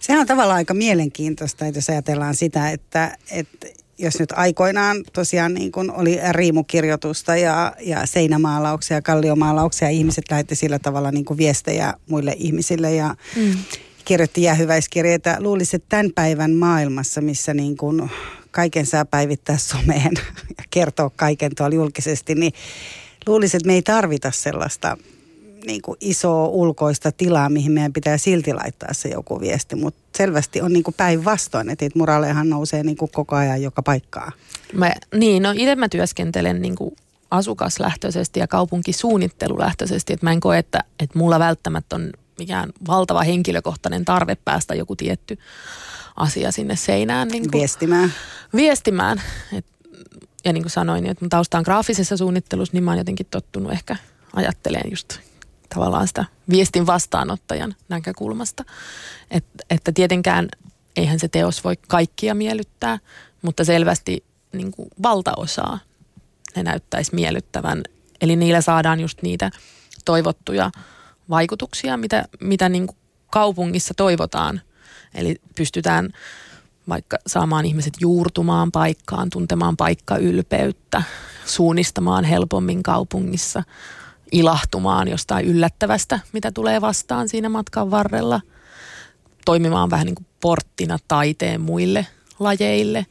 Se 0.00 0.18
on 0.18 0.26
tavallaan 0.26 0.56
aika 0.56 0.74
mielenkiintoista, 0.74 1.66
että 1.66 1.78
jos 1.78 1.90
ajatellaan 1.90 2.34
sitä, 2.34 2.70
että, 2.70 3.16
että 3.30 3.66
jos 3.98 4.18
nyt 4.20 4.32
aikoinaan 4.32 5.04
tosiaan 5.12 5.54
niin 5.54 5.72
kuin 5.72 5.90
oli 5.90 6.18
riimukirjoitusta 6.30 7.36
ja, 7.36 7.72
ja 7.80 8.06
seinämaalauksia, 8.06 9.02
kalliomaalauksia, 9.02 9.88
ihmiset 9.88 10.24
lähetti 10.30 10.54
sillä 10.54 10.78
tavalla 10.78 11.10
niin 11.10 11.24
kuin 11.24 11.38
viestejä 11.38 11.94
muille 12.10 12.34
ihmisille 12.36 12.94
ja 12.94 13.14
mm. 13.36 13.54
kirjoitti 14.04 14.42
jäähyväiskirjeitä. 14.42 15.36
Luulisi, 15.40 15.76
että 15.76 15.86
tämän 15.88 16.10
päivän 16.14 16.52
maailmassa, 16.52 17.20
missä 17.20 17.54
niin 17.54 17.76
kuin 17.76 18.10
kaiken 18.50 18.86
saa 18.86 19.04
päivittää 19.04 19.58
someen 19.58 20.12
ja 20.58 20.64
kertoa 20.70 21.10
kaiken 21.16 21.54
tuolla 21.56 21.74
julkisesti, 21.74 22.34
niin 22.34 22.52
luulisi, 23.26 23.56
että 23.56 23.66
me 23.66 23.74
ei 23.74 23.82
tarvita 23.82 24.30
sellaista 24.30 24.96
niin 25.66 25.82
kuin 25.82 25.96
isoa 26.00 26.48
ulkoista 26.48 27.12
tilaa, 27.12 27.48
mihin 27.48 27.72
meidän 27.72 27.92
pitää 27.92 28.18
silti 28.18 28.54
laittaa 28.54 28.92
se 28.92 29.08
joku 29.08 29.40
viesti. 29.40 29.76
Mutta 29.76 30.00
selvästi 30.16 30.60
on 30.60 30.72
niin 30.72 30.82
kuin 30.82 30.94
päinvastoin, 30.94 31.70
että 31.70 31.88
muraalehan 31.94 32.50
nousee 32.50 32.82
niin 32.82 32.96
kuin 32.96 33.10
koko 33.14 33.36
ajan 33.36 33.62
joka 33.62 33.82
paikkaa. 33.82 34.32
Mä, 34.72 34.92
niin, 35.14 35.42
no 35.42 35.50
itse 35.56 35.76
mä 35.76 35.88
työskentelen 35.88 36.62
niin 36.62 36.76
kuin 36.76 36.96
asukaslähtöisesti 37.30 38.40
ja 38.40 38.46
kaupunkisuunnittelulähtöisesti. 38.46 40.12
Että 40.12 40.26
mä 40.26 40.32
en 40.32 40.40
koe, 40.40 40.58
että, 40.58 40.84
että 41.00 41.18
mulla 41.18 41.38
välttämättä 41.38 41.96
on 41.96 42.10
mikään 42.38 42.72
valtava 42.86 43.22
henkilökohtainen 43.22 44.04
tarve 44.04 44.36
päästä 44.44 44.74
joku 44.74 44.96
tietty 44.96 45.38
asia 46.16 46.52
sinne 46.52 46.76
seinään. 46.76 47.28
Niin 47.28 47.42
kuin, 47.42 47.60
viestimään. 47.60 48.12
Viestimään. 48.56 49.22
Et, 49.52 49.66
ja 50.44 50.52
niin 50.52 50.62
kuin 50.62 50.70
sanoin, 50.70 51.06
että 51.06 51.24
mun 51.24 51.30
tausta 51.30 51.58
on 51.58 51.64
graafisessa 51.64 52.16
suunnittelussa, 52.16 52.72
niin 52.72 52.84
mä 52.84 52.90
oon 52.90 52.98
jotenkin 52.98 53.26
tottunut 53.30 53.72
ehkä 53.72 53.96
ajattelemaan 54.32 54.90
just 54.90 55.18
tavallaan 55.74 56.08
sitä 56.08 56.24
viestin 56.48 56.86
vastaanottajan 56.86 57.74
näkökulmasta. 57.88 58.64
Et, 59.30 59.44
että 59.70 59.92
tietenkään 59.92 60.48
eihän 60.96 61.18
se 61.18 61.28
teos 61.28 61.64
voi 61.64 61.76
kaikkia 61.88 62.34
miellyttää, 62.34 62.98
mutta 63.42 63.64
selvästi 63.64 64.24
niin 64.52 64.72
kuin 64.72 64.88
valtaosaa 65.02 65.78
ne 66.56 66.62
näyttäisi 66.62 67.14
miellyttävän. 67.14 67.82
Eli 68.20 68.36
niillä 68.36 68.60
saadaan 68.60 69.00
just 69.00 69.22
niitä 69.22 69.50
toivottuja 70.04 70.70
vaikutuksia, 71.30 71.96
mitä, 71.96 72.24
mitä 72.40 72.68
niin 72.68 72.86
kuin 72.86 72.96
kaupungissa 73.30 73.94
toivotaan. 73.94 74.60
Eli 75.14 75.36
pystytään 75.56 76.10
vaikka 76.88 77.16
saamaan 77.26 77.64
ihmiset 77.64 77.94
juurtumaan 78.00 78.72
paikkaan, 78.72 79.30
tuntemaan 79.30 79.76
paikkaylpeyttä, 79.76 81.02
suunnistamaan 81.46 82.24
helpommin 82.24 82.82
kaupungissa– 82.82 83.62
ilahtumaan 84.32 85.08
jostain 85.08 85.46
yllättävästä, 85.46 86.20
mitä 86.32 86.52
tulee 86.52 86.80
vastaan 86.80 87.28
siinä 87.28 87.48
matkan 87.48 87.90
varrella. 87.90 88.40
Toimimaan 89.44 89.90
vähän 89.90 90.06
niin 90.06 90.14
kuin 90.14 90.26
porttina 90.40 90.98
taiteen 91.08 91.60
muille 91.60 92.06
lajeille. 92.38 93.06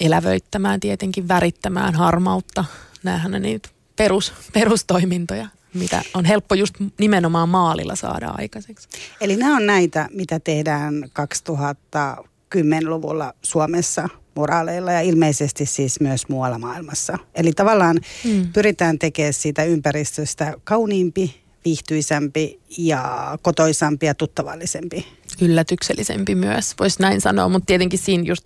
Elävöittämään 0.00 0.80
tietenkin, 0.80 1.28
värittämään 1.28 1.94
harmautta. 1.94 2.64
Nämähän 3.02 3.34
on 3.34 3.42
niitä 3.42 3.68
perus, 3.96 4.32
perustoimintoja, 4.52 5.48
mitä 5.74 6.02
on 6.14 6.24
helppo 6.24 6.54
just 6.54 6.74
nimenomaan 6.98 7.48
maalilla 7.48 7.96
saada 7.96 8.34
aikaiseksi. 8.38 8.88
Eli 9.20 9.36
nämä 9.36 9.56
on 9.56 9.66
näitä, 9.66 10.08
mitä 10.12 10.40
tehdään 10.40 11.04
2010-luvulla 11.04 13.32
Suomessa 13.42 14.08
muraaleilla 14.36 14.92
ja 14.92 15.00
ilmeisesti 15.00 15.66
siis 15.66 16.00
myös 16.00 16.28
muualla 16.28 16.58
maailmassa. 16.58 17.18
Eli 17.34 17.52
tavallaan 17.52 18.00
mm. 18.24 18.52
pyritään 18.52 18.98
tekemään 18.98 19.32
siitä 19.32 19.64
ympäristöstä 19.64 20.54
kauniimpi, 20.64 21.40
viihtyisämpi 21.64 22.60
ja 22.78 23.38
kotoisampi 23.42 24.06
ja 24.06 24.14
tuttavallisempi. 24.14 25.06
Yllätyksellisempi 25.40 26.34
myös, 26.34 26.74
voisi 26.80 27.02
näin 27.02 27.20
sanoa, 27.20 27.48
mutta 27.48 27.66
tietenkin 27.66 27.98
siinä 27.98 28.24
just 28.24 28.44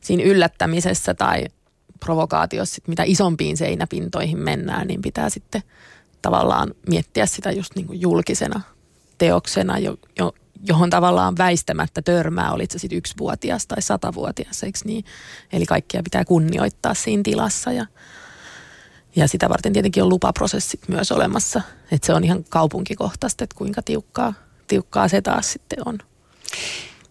siinä 0.00 0.22
yllättämisessä 0.22 1.14
tai 1.14 1.44
provokaatiossa, 2.00 2.82
mitä 2.86 3.02
isompiin 3.06 3.56
seinäpintoihin 3.56 4.38
mennään, 4.38 4.86
niin 4.86 5.02
pitää 5.02 5.30
sitten 5.30 5.62
tavallaan 6.22 6.74
miettiä 6.88 7.26
sitä 7.26 7.52
just 7.52 7.76
niin 7.76 7.86
kuin 7.86 8.00
julkisena 8.00 8.60
teoksena, 9.18 9.78
jo, 9.78 9.96
jo, 10.18 10.34
johon 10.62 10.90
tavallaan 10.90 11.38
väistämättä 11.38 12.02
törmää, 12.02 12.52
olit 12.52 12.70
se 12.70 12.78
sitten 12.78 12.98
yksivuotias 12.98 13.66
tai 13.66 13.82
satavuotias, 13.82 14.62
eikö 14.62 14.78
niin? 14.84 15.04
Eli 15.52 15.66
kaikkia 15.66 16.02
pitää 16.02 16.24
kunnioittaa 16.24 16.94
siinä 16.94 17.22
tilassa 17.22 17.72
ja, 17.72 17.86
ja 19.16 19.28
sitä 19.28 19.48
varten 19.48 19.72
tietenkin 19.72 20.02
on 20.02 20.08
lupaprosessit 20.08 20.80
myös 20.88 21.12
olemassa, 21.12 21.60
että 21.90 22.06
se 22.06 22.14
on 22.14 22.24
ihan 22.24 22.44
kaupunkikohtaista, 22.48 23.44
että 23.44 23.56
kuinka 23.58 23.82
tiukkaa, 23.82 24.34
tiukkaa 24.66 25.08
se 25.08 25.22
taas 25.22 25.52
sitten 25.52 25.78
on. 25.84 25.98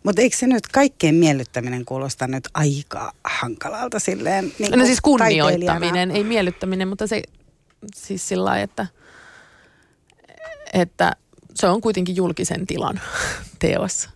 Mutta 0.04 0.22
eikö 0.22 0.38
se 0.38 0.48
nyt 0.48 0.68
kaikkein 0.68 1.16
miellyttäminen 1.16 1.86
kuulosta 1.86 2.28
nyt 2.28 2.48
aika 2.54 3.12
hankalalta 3.24 4.00
silleen? 4.00 4.54
Niin 4.60 4.80
no 4.80 4.86
siis 4.86 5.02
kunnioittaminen, 5.02 6.12
ei 6.12 6.24
miellyttäminen, 6.24 6.88
mutta 6.88 7.08
se 7.08 7.22
siis 7.96 8.28
sillä 8.28 8.60
että, 8.60 8.88
että 10.74 11.16
se 11.56 11.68
on 11.68 11.82
kuitenkin 11.82 12.16
julkisen 12.16 12.68
tilan 12.68 13.02
teos. 13.60 14.10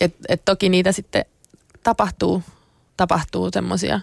Et, 0.00 0.14
et 0.28 0.44
toki 0.44 0.68
niitä 0.68 0.92
sitten 0.92 1.24
tapahtuu, 1.82 2.42
tapahtuu 2.96 3.48
semmoisia 3.52 4.00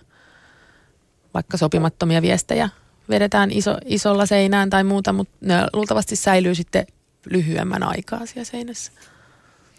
vaikka 1.34 1.58
sopimattomia 1.58 2.22
viestejä 2.22 2.70
vedetään 3.10 3.52
iso, 3.52 3.78
isolla 3.86 4.26
seinään 4.26 4.70
tai 4.70 4.84
muuta, 4.84 5.14
mutta 5.14 5.36
ne 5.42 5.56
luultavasti 5.74 6.16
säilyy 6.16 6.56
sitten 6.56 6.88
lyhyemmän 7.26 7.84
aikaa 7.84 8.26
siellä 8.26 8.46
seinässä. 8.46 8.92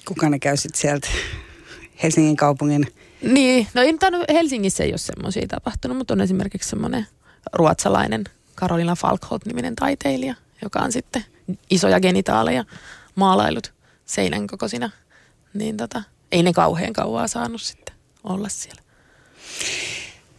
Kuka 0.05 0.29
ne 0.29 0.39
käy 0.39 0.57
sitten 0.57 0.81
sieltä 0.81 1.09
Helsingin 2.03 2.37
kaupungin? 2.37 2.87
Niin, 3.23 3.67
no 3.75 3.83
ei 3.83 3.95
Helsingissä 4.35 4.85
ei 4.85 4.91
ole 4.91 4.99
semmoisia 4.99 5.47
tapahtunut, 5.49 5.97
mutta 5.97 6.15
on 6.15 6.21
esimerkiksi 6.21 6.69
semmoinen 6.69 7.07
ruotsalainen 7.53 8.25
Karolina 8.55 8.95
Falkholt-niminen 8.95 9.75
taiteilija, 9.77 10.35
joka 10.63 10.79
on 10.79 10.93
sitten 10.93 11.25
isoja 11.71 12.01
genitaaleja 12.01 12.65
maalailut 13.15 13.73
seinän 14.05 14.47
kokoisina. 14.47 14.91
Niin 15.55 15.77
tota, 15.77 16.03
ei 16.33 16.43
ne 16.43 16.53
kauhean 16.53 16.93
kauaa 16.93 17.29
saanut 17.29 17.63
sitten 17.63 17.95
olla 18.25 18.49
siellä. 18.49 18.83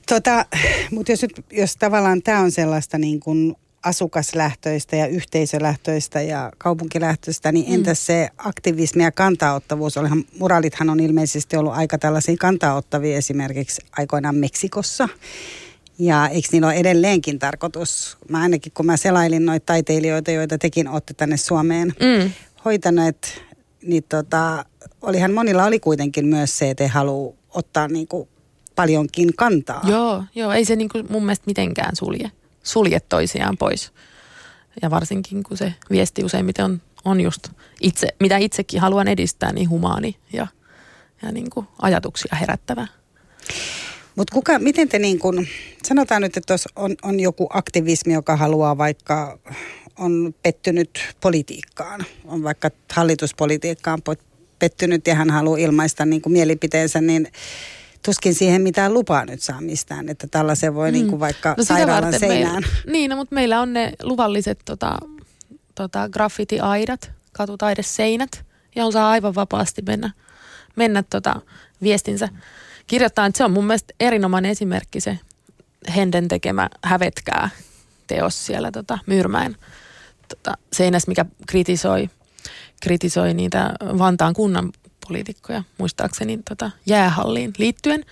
Tota, 0.10 0.46
mutta 0.92 1.12
jos, 1.12 1.26
jos 1.52 1.76
tavallaan 1.76 2.22
tämä 2.22 2.40
on 2.40 2.52
sellaista 2.52 2.98
niin 2.98 3.20
kuin 3.20 3.56
asukaslähtöistä 3.84 4.96
ja 4.96 5.08
yhteisölähtöistä 5.08 6.22
ja 6.22 6.52
kaupunkilähtöistä, 6.58 7.52
niin 7.52 7.68
mm. 7.68 7.74
entäs 7.74 8.06
se 8.06 8.30
aktivismi 8.38 9.04
ja 9.04 9.12
kantaottavuus? 9.12 9.98
Olihan, 9.98 10.24
muralithan 10.40 10.90
on 10.90 11.00
ilmeisesti 11.00 11.58
ollut 11.58 11.74
aika 11.74 11.98
tällaisia 11.98 12.36
kantaottavia 12.40 13.18
esimerkiksi 13.18 13.82
aikoinaan 13.98 14.36
Meksikossa. 14.36 15.10
Ja 16.02 16.28
eikö 16.28 16.48
niillä 16.52 16.68
ole 16.68 16.76
edelleenkin 16.76 17.40
tarkoitus, 17.40 18.18
mä 18.30 18.42
ainakin 18.42 18.72
kun 18.76 18.86
mä 18.86 18.98
selailin 18.98 19.46
noita 19.46 19.66
taiteilijoita, 19.66 20.32
joita 20.32 20.58
tekin 20.58 20.88
olette 20.88 21.14
tänne 21.14 21.38
Suomeen 21.38 21.88
mm. 21.88 22.32
hoitaneet, 22.66 23.42
niin 23.82 24.04
tota, 24.10 24.66
olihan 25.02 25.34
monilla 25.34 25.66
oli 25.66 25.80
kuitenkin 25.80 26.28
myös 26.28 26.58
se, 26.58 26.70
että 26.70 26.84
he 26.84 26.88
haluaa 26.88 27.34
ottaa 27.50 27.88
niinku 27.88 28.30
paljonkin 28.76 29.36
kantaa. 29.36 29.82
Joo, 29.84 30.24
joo 30.36 30.52
ei 30.52 30.66
se 30.66 30.76
niinku 30.76 31.04
mun 31.10 31.26
mielestä 31.26 31.44
mitenkään 31.48 31.96
sulje 31.96 32.32
sulje 32.64 33.00
toisiaan 33.00 33.58
pois. 33.58 33.92
Ja 34.82 34.90
varsinkin 34.90 35.44
kun 35.44 35.58
se 35.58 35.74
viesti 35.92 36.24
useimmiten 36.24 36.66
on, 36.66 36.82
on 37.06 37.22
just 37.22 37.50
itse, 37.82 38.08
mitä 38.20 38.38
itsekin 38.38 38.82
haluan 38.82 39.08
edistää, 39.08 39.54
niin 39.54 39.70
humaani 39.70 40.16
ja, 40.34 40.48
ja 41.22 41.32
niin 41.32 41.50
kuin 41.50 41.68
ajatuksia 41.82 42.36
herättävä. 42.36 42.88
Mutta 44.22 44.34
kuka, 44.34 44.60
miten 44.60 44.90
te 44.90 45.00
niin 45.00 45.20
kun, 45.20 45.48
sanotaan 45.84 46.22
nyt, 46.22 46.38
että 46.38 46.56
on, 46.76 46.96
on 47.04 47.20
joku 47.20 47.48
aktivismi, 47.54 48.14
joka 48.14 48.36
haluaa 48.36 48.78
vaikka, 48.78 49.40
on 50.00 50.34
pettynyt 50.44 51.16
politiikkaan, 51.22 52.06
on 52.26 52.44
vaikka 52.44 52.72
hallituspolitiikkaan 52.94 54.02
pettynyt 54.60 55.08
ja 55.08 55.16
hän 55.16 55.30
haluaa 55.30 55.58
ilmaista 55.58 56.06
niin 56.06 56.22
kuin 56.22 56.34
mielipiteensä, 56.34 57.02
niin 57.02 57.28
tuskin 58.06 58.36
siihen 58.36 58.62
mitään 58.62 58.94
lupaa 58.94 59.26
nyt 59.26 59.42
saa 59.42 59.62
mistään, 59.62 60.10
että 60.10 60.28
tällaisen 60.28 60.76
voi 60.76 60.92
mm. 60.92 60.94
niin 60.94 61.08
kuin 61.08 61.20
vaikka 61.20 61.56
no 61.58 61.64
sairaalan 61.64 62.20
seinään. 62.20 62.64
Meillä, 62.64 62.92
niin, 62.92 63.10
no, 63.10 63.16
mutta 63.16 63.36
meillä 63.36 63.62
on 63.62 63.74
ne 63.74 63.94
luvalliset 64.04 64.60
tota, 64.66 64.98
tota, 65.76 66.10
graffiti-aidat, 66.10 67.12
katutaideseinät, 67.32 68.46
on 68.76 68.94
saa 68.94 69.10
aivan 69.10 69.36
vapaasti 69.36 69.82
mennä, 69.82 70.12
mennä 70.76 71.04
tota, 71.10 71.42
viestinsä 71.82 72.30
kirjoittaa. 72.92 73.26
Että 73.26 73.38
se 73.38 73.44
on 73.44 73.52
mun 73.52 73.66
mielestä 73.66 73.94
erinomainen 74.00 74.52
esimerkki 74.52 75.00
se 75.00 75.20
Henden 75.96 76.28
tekemä 76.28 76.70
Hävetkää 76.84 77.50
teos 78.08 78.46
siellä 78.46 78.72
tota, 78.72 79.00
Myyrmäen 79.06 79.56
tota, 80.28 80.58
seinässä, 80.74 81.10
mikä 81.10 81.26
kritisoi, 81.48 82.10
kritisoi 82.82 83.34
niitä 83.34 83.74
Vantaan 83.82 84.34
kunnan 84.34 84.72
poliitikkoja, 85.08 85.64
muistaakseni 85.78 86.40
tota, 86.50 86.72
jäähalliin 86.86 87.54
liittyen. 87.58 88.06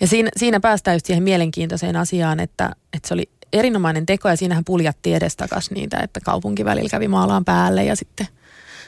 Ja 0.00 0.06
siinä, 0.06 0.30
siinä 0.36 0.60
päästään 0.60 0.94
just 0.94 1.06
siihen 1.06 1.22
mielenkiintoiseen 1.22 1.96
asiaan, 1.96 2.40
että, 2.40 2.70
että 2.92 3.08
se 3.08 3.14
oli 3.14 3.30
erinomainen 3.52 4.06
teko 4.06 4.28
ja 4.28 4.36
siinähän 4.36 4.64
puljattiin 4.64 5.16
edestakas 5.16 5.70
niitä, 5.70 5.98
että 6.02 6.20
kaupunki 6.20 6.64
välillä 6.64 6.90
kävi 6.90 7.08
maalaan 7.08 7.44
päälle 7.44 7.84
ja 7.84 7.96
sitten, 7.96 8.26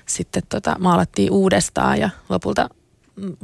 sitten 0.06 0.42
tota, 0.48 0.76
maalattiin 0.78 1.32
uudestaan 1.32 1.98
ja 1.98 2.10
lopulta 2.28 2.68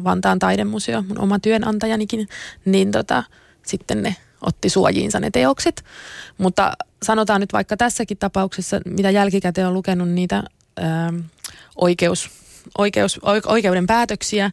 Vantaan 0.04 0.38
taidemuseo, 0.38 1.02
mun 1.02 1.18
oma 1.18 1.38
työnantajanikin, 1.38 2.28
niin 2.64 2.90
tota, 2.90 3.24
sitten 3.62 4.02
ne 4.02 4.16
otti 4.40 4.68
suojiinsa 4.68 5.20
ne 5.20 5.30
teokset. 5.30 5.84
Mutta 6.38 6.72
sanotaan 7.02 7.40
nyt 7.40 7.52
vaikka 7.52 7.76
tässäkin 7.76 8.18
tapauksessa, 8.18 8.80
mitä 8.84 9.10
jälkikäteen 9.10 9.66
on 9.66 9.74
lukenut 9.74 10.08
niitä 10.08 10.42
ää, 10.76 11.12
oikeus 11.76 12.30
oikeus, 12.78 13.20
oikeuden 13.46 13.86
päätöksiä, 13.86 14.50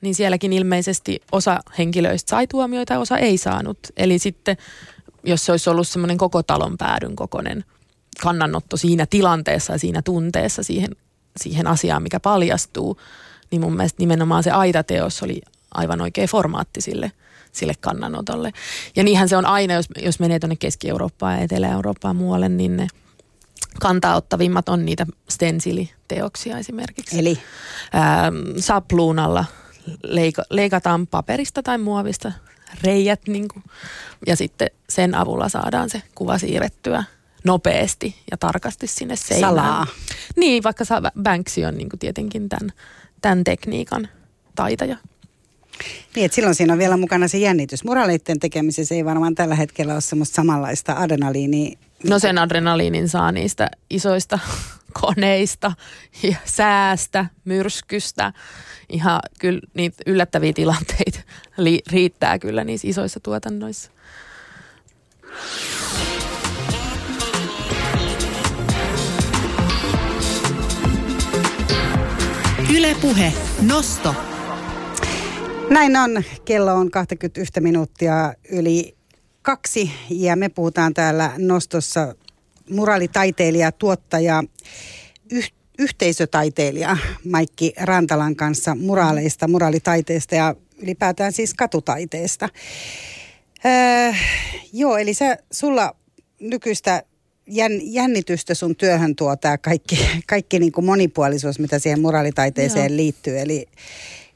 niin 0.00 0.14
sielläkin 0.14 0.52
ilmeisesti 0.52 1.22
osa 1.32 1.60
henkilöistä 1.78 2.30
sai 2.30 2.46
tuomioita 2.46 2.92
ja 2.92 3.00
osa 3.00 3.18
ei 3.18 3.38
saanut. 3.38 3.78
Eli 3.96 4.18
sitten, 4.18 4.56
jos 5.24 5.46
se 5.46 5.52
olisi 5.52 5.70
ollut 5.70 5.88
semmoinen 5.88 6.18
koko 6.18 6.42
talon 6.42 6.78
päädyn 6.78 7.16
kokoinen 7.16 7.64
kannanotto 8.22 8.76
siinä 8.76 9.06
tilanteessa 9.06 9.72
ja 9.72 9.78
siinä 9.78 10.02
tunteessa 10.02 10.62
siihen, 10.62 10.90
siihen 11.36 11.66
asiaan, 11.66 12.02
mikä 12.02 12.20
paljastuu, 12.20 13.00
niin 13.50 13.60
mun 13.60 13.76
mielestä 13.76 14.02
nimenomaan 14.02 14.42
se 14.42 14.50
aitateos 14.50 15.22
oli 15.22 15.42
aivan 15.74 16.00
oikea 16.00 16.26
formaatti 16.26 16.80
sille, 16.80 17.12
sille 17.52 17.72
kannanotolle. 17.80 18.52
Ja 18.96 19.04
niinhän 19.04 19.28
se 19.28 19.36
on 19.36 19.46
aina, 19.46 19.74
jos, 19.74 19.86
jos 20.02 20.20
menee 20.20 20.38
tuonne 20.38 20.56
Keski-Eurooppaan 20.56 21.36
ja 21.36 21.44
Etelä-Eurooppaan 21.44 22.16
muualle, 22.16 22.48
niin 22.48 22.76
ne– 22.76 22.86
kantaottavimmat 23.80 24.68
on 24.68 24.84
niitä 24.84 25.06
stensiliteoksia 25.30 26.58
esimerkiksi. 26.58 27.18
Eli? 27.18 27.38
Ähm, 27.94 28.58
sapluunalla 28.58 29.44
leika, 30.02 30.42
leikataan 30.50 31.06
paperista 31.06 31.62
tai 31.62 31.78
muovista 31.78 32.32
reijät 32.82 33.20
niin 33.28 33.48
kuin, 33.48 33.64
ja 34.26 34.36
sitten 34.36 34.70
sen 34.88 35.14
avulla 35.14 35.48
saadaan 35.48 35.90
se 35.90 36.02
kuva 36.14 36.38
siirrettyä 36.38 37.04
nopeasti 37.44 38.16
ja 38.30 38.36
tarkasti 38.36 38.86
sinne 38.86 39.16
seinään. 39.16 39.54
Salaa. 39.54 39.86
Niin, 40.36 40.62
vaikka 40.62 40.84
Banksy 41.22 41.64
on 41.64 41.76
niin 41.76 41.88
kuin 41.88 42.00
tietenkin 42.00 42.48
tämän, 42.48 42.72
tämän 43.22 43.44
tekniikan 43.44 44.08
taitaja. 44.54 44.96
Niin, 46.16 46.30
silloin 46.32 46.54
siinä 46.54 46.72
on 46.72 46.78
vielä 46.78 46.96
mukana 46.96 47.28
se 47.28 47.38
jännitys. 47.38 47.84
Muraleiden 47.84 48.40
tekemisessä 48.40 48.94
ei 48.94 49.04
varmaan 49.04 49.34
tällä 49.34 49.54
hetkellä 49.54 49.92
ole 49.92 50.00
semmoista 50.00 50.34
samanlaista 50.34 50.92
adrenaliinia 50.92 51.78
No 52.04 52.18
sen 52.18 52.38
adrenaliinin 52.38 53.08
saa 53.08 53.32
niistä 53.32 53.70
isoista 53.90 54.38
koneista 55.00 55.72
ja 56.22 56.36
säästä, 56.44 57.26
myrskystä. 57.44 58.32
Ihan 58.88 59.20
kyllä 59.38 59.60
niitä 59.74 59.96
yllättäviä 60.06 60.52
tilanteita 60.52 61.18
li- 61.56 61.82
riittää 61.92 62.38
kyllä 62.38 62.64
niissä 62.64 62.88
isoissa 62.88 63.20
tuotannoissa. 63.20 63.90
Ylepuhe 72.74 73.32
Nosto. 73.62 74.14
Näin 75.70 75.96
on. 75.96 76.22
Kello 76.44 76.74
on 76.74 76.90
21 76.90 77.60
minuuttia 77.60 78.34
yli 78.50 78.96
kaksi 79.42 79.90
ja 80.10 80.36
me 80.36 80.48
puhutaan 80.48 80.94
täällä 80.94 81.32
nostossa 81.38 82.14
muraalitaiteilija, 82.70 83.72
tuottaja, 83.72 84.44
yh, 85.32 85.52
yhteisötaiteilija 85.78 86.96
Maikki 87.30 87.72
Rantalan 87.80 88.36
kanssa 88.36 88.74
muraaleista, 88.74 89.48
muraalitaiteesta 89.48 90.34
ja 90.34 90.54
ylipäätään 90.82 91.32
siis 91.32 91.54
katutaiteesta. 91.54 92.48
Öö, 93.64 94.12
joo, 94.72 94.96
eli 94.96 95.14
sä, 95.14 95.38
sulla 95.52 95.96
nykyistä 96.40 97.02
jännitystä 97.82 98.54
sun 98.54 98.76
työhön 98.76 99.16
tuo 99.16 99.36
tämä 99.36 99.58
kaikki, 99.58 99.98
kaikki 100.26 100.58
niin 100.58 100.72
kuin 100.72 100.84
monipuolisuus, 100.84 101.58
mitä 101.58 101.78
siihen 101.78 102.00
moraalitaiteeseen 102.00 102.92
Joo. 102.92 102.96
liittyy. 102.96 103.38
Eli, 103.38 103.66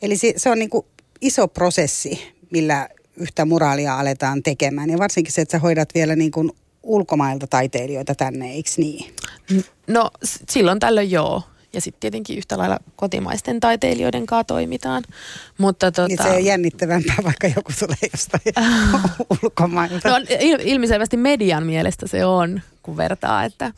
eli 0.02 0.16
se, 0.16 0.34
se 0.36 0.50
on 0.50 0.58
niin 0.58 0.70
kuin 0.70 0.86
iso 1.20 1.48
prosessi, 1.48 2.34
millä 2.50 2.88
yhtä 3.16 3.44
muraalia 3.44 3.98
aletaan 3.98 4.42
tekemään. 4.42 4.90
Ja 4.90 4.98
varsinkin 4.98 5.32
se, 5.32 5.40
että 5.40 5.52
sä 5.52 5.58
hoidat 5.58 5.88
vielä 5.94 6.16
niin 6.16 6.30
kuin 6.30 6.50
ulkomailta 6.82 7.46
taiteilijoita 7.46 8.14
tänne, 8.14 8.50
eikö 8.50 8.70
niin? 8.76 9.14
No 9.86 10.10
silloin 10.50 10.80
tällöin 10.80 11.10
joo. 11.10 11.42
Ja 11.72 11.80
sitten 11.80 12.00
tietenkin 12.00 12.38
yhtä 12.38 12.58
lailla 12.58 12.78
kotimaisten 12.96 13.60
taiteilijoiden 13.60 14.26
kanssa 14.26 14.44
toimitaan. 14.44 15.04
Mutta 15.58 15.92
tota... 15.92 16.08
Niin 16.08 16.22
se 16.22 16.28
on 16.28 16.44
jännittävämpää, 16.44 17.16
vaikka 17.24 17.46
joku 17.46 17.72
tulee 17.78 17.96
jostain 18.12 18.70
ulkomailta. 19.42 20.08
No 20.08 20.18
il- 20.18 20.62
ilmiselvästi 20.64 21.16
median 21.16 21.66
mielestä 21.66 22.06
se 22.06 22.24
on, 22.24 22.60
kun 22.82 22.96
vertaa, 22.96 23.44
että 23.44 23.72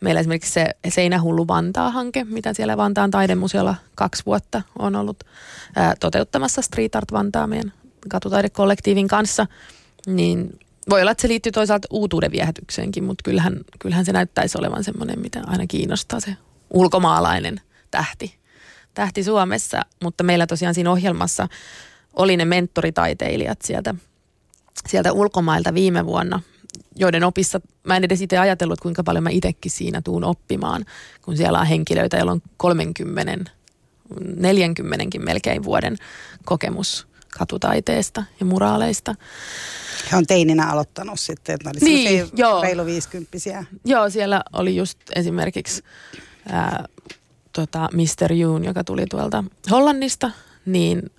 meillä 0.00 0.20
esimerkiksi 0.20 0.52
se 0.52 0.70
Seinähullu 0.88 1.48
Vantaa-hanke, 1.48 2.24
mitä 2.24 2.54
siellä 2.54 2.76
Vantaan 2.76 3.10
taidemuseolla 3.10 3.74
kaksi 3.94 4.22
vuotta 4.26 4.62
on 4.78 4.96
ollut 4.96 5.24
ää, 5.76 5.94
toteuttamassa 6.00 6.62
Street 6.62 6.96
Art 6.96 7.12
Vantaa 7.12 7.46
meidän 7.46 7.72
katutaidekollektiivin 8.08 9.08
kanssa, 9.08 9.46
niin 10.06 10.58
voi 10.90 11.00
olla, 11.00 11.10
että 11.10 11.22
se 11.22 11.28
liittyy 11.28 11.52
toisaalta 11.52 11.88
uutuuden 11.90 12.32
viehätykseenkin, 12.32 13.04
mutta 13.04 13.22
kyllähän, 13.24 13.60
kyllähän 13.78 14.04
se 14.04 14.12
näyttäisi 14.12 14.58
olevan 14.58 14.84
semmoinen, 14.84 15.20
mitä 15.20 15.42
aina 15.46 15.66
kiinnostaa 15.66 16.20
se 16.20 16.36
ulkomaalainen 16.70 17.60
tähti, 17.90 18.34
tähti 18.94 19.24
Suomessa. 19.24 19.82
Mutta 20.02 20.24
meillä 20.24 20.46
tosiaan 20.46 20.74
siinä 20.74 20.90
ohjelmassa 20.90 21.48
oli 22.12 22.36
ne 22.36 22.44
mentoritaiteilijat 22.44 23.62
sieltä, 23.62 23.94
sieltä 24.88 25.12
ulkomailta 25.12 25.74
viime 25.74 26.06
vuonna, 26.06 26.40
joiden 26.96 27.24
opissa, 27.24 27.60
mä 27.84 27.96
en 27.96 28.04
edes 28.04 28.20
itse 28.20 28.38
ajatellut, 28.38 28.80
kuinka 28.80 29.04
paljon 29.04 29.24
mä 29.24 29.30
itsekin 29.30 29.70
siinä 29.70 30.02
tuun 30.02 30.24
oppimaan, 30.24 30.84
kun 31.22 31.36
siellä 31.36 31.60
on 31.60 31.66
henkilöitä, 31.66 32.16
joilla 32.16 32.32
on 32.32 32.42
30, 32.56 33.50
40 34.36 35.18
melkein 35.18 35.64
vuoden 35.64 35.96
kokemus 36.44 37.06
katutaiteesta 37.38 38.24
ja 38.40 38.46
muraaleista. 38.46 39.14
He 40.12 40.16
on 40.16 40.26
teininä 40.26 40.70
aloittanut 40.70 41.20
sitten, 41.20 41.54
että 41.54 41.70
oli 41.70 41.78
niin, 41.80 42.28
joo. 42.32 42.62
reilu 42.62 42.86
viisikymppisiä. 42.86 43.64
Joo, 43.84 44.10
siellä 44.10 44.42
oli 44.52 44.76
just 44.76 44.98
esimerkiksi 45.16 45.82
ää, 46.48 46.84
tota, 47.52 47.88
Mr. 47.92 48.32
June, 48.32 48.66
joka 48.66 48.84
tuli 48.84 49.06
tuolta 49.10 49.44
Hollannista, 49.70 50.30
niin 50.66 51.10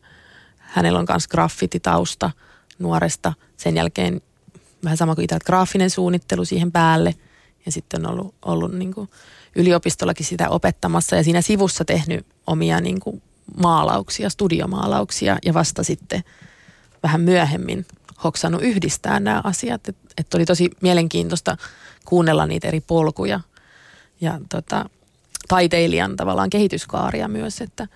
hänellä 0.58 1.00
on 1.00 1.06
myös 1.10 1.28
graffititausta 1.28 2.32
nuoresta. 2.80 3.34
Sen 3.58 3.76
jälkeen 3.76 4.22
vähän 4.84 4.98
sama 4.98 5.16
kuin 5.16 5.24
itse, 5.24 5.38
graafinen 5.46 5.90
suunnittelu 5.90 6.46
siihen 6.46 6.72
päälle. 6.72 7.16
Ja 7.66 7.72
sitten 7.72 8.08
on 8.08 8.12
ollut, 8.12 8.36
ollut 8.46 8.74
niin 8.74 8.94
kuin 8.94 9.10
yliopistollakin 9.56 10.26
sitä 10.26 10.50
opettamassa 10.50 11.16
ja 11.16 11.24
siinä 11.24 11.42
sivussa 11.42 11.86
tehnyt 11.86 12.26
omia 12.48 12.82
niin 12.82 13.00
kuin 13.00 13.22
maalauksia, 13.62 14.30
studiomaalauksia 14.30 15.38
ja 15.46 15.54
vasta 15.54 15.84
sitten 15.84 16.24
vähän 17.04 17.22
myöhemmin 17.22 17.86
hoksannut 18.24 18.62
yhdistää 18.62 19.20
nämä 19.20 19.42
asiat. 19.44 19.90
Että 19.90 20.08
et 20.18 20.34
oli 20.34 20.46
tosi 20.46 20.70
mielenkiintoista 20.82 21.58
kuunnella 22.06 22.48
niitä 22.48 22.68
eri 22.68 22.82
polkuja 22.82 23.40
ja 24.22 24.40
tota, 24.50 24.90
taiteilijan 25.48 26.16
tavallaan 26.16 26.50
kehityskaaria 26.50 27.28
myös, 27.28 27.62
että 27.62 27.88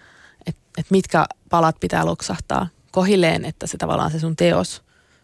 et, 0.45 0.57
et 0.77 0.85
mitkä 0.89 1.25
palat 1.49 1.79
pitää 1.79 2.05
loksahtaa 2.05 2.67
kohilleen, 2.91 3.45
että 3.45 3.67
se 3.67 3.77
tavallaan 3.77 4.11
se 4.11 4.19
sun 4.19 4.35
teos, 4.35 4.81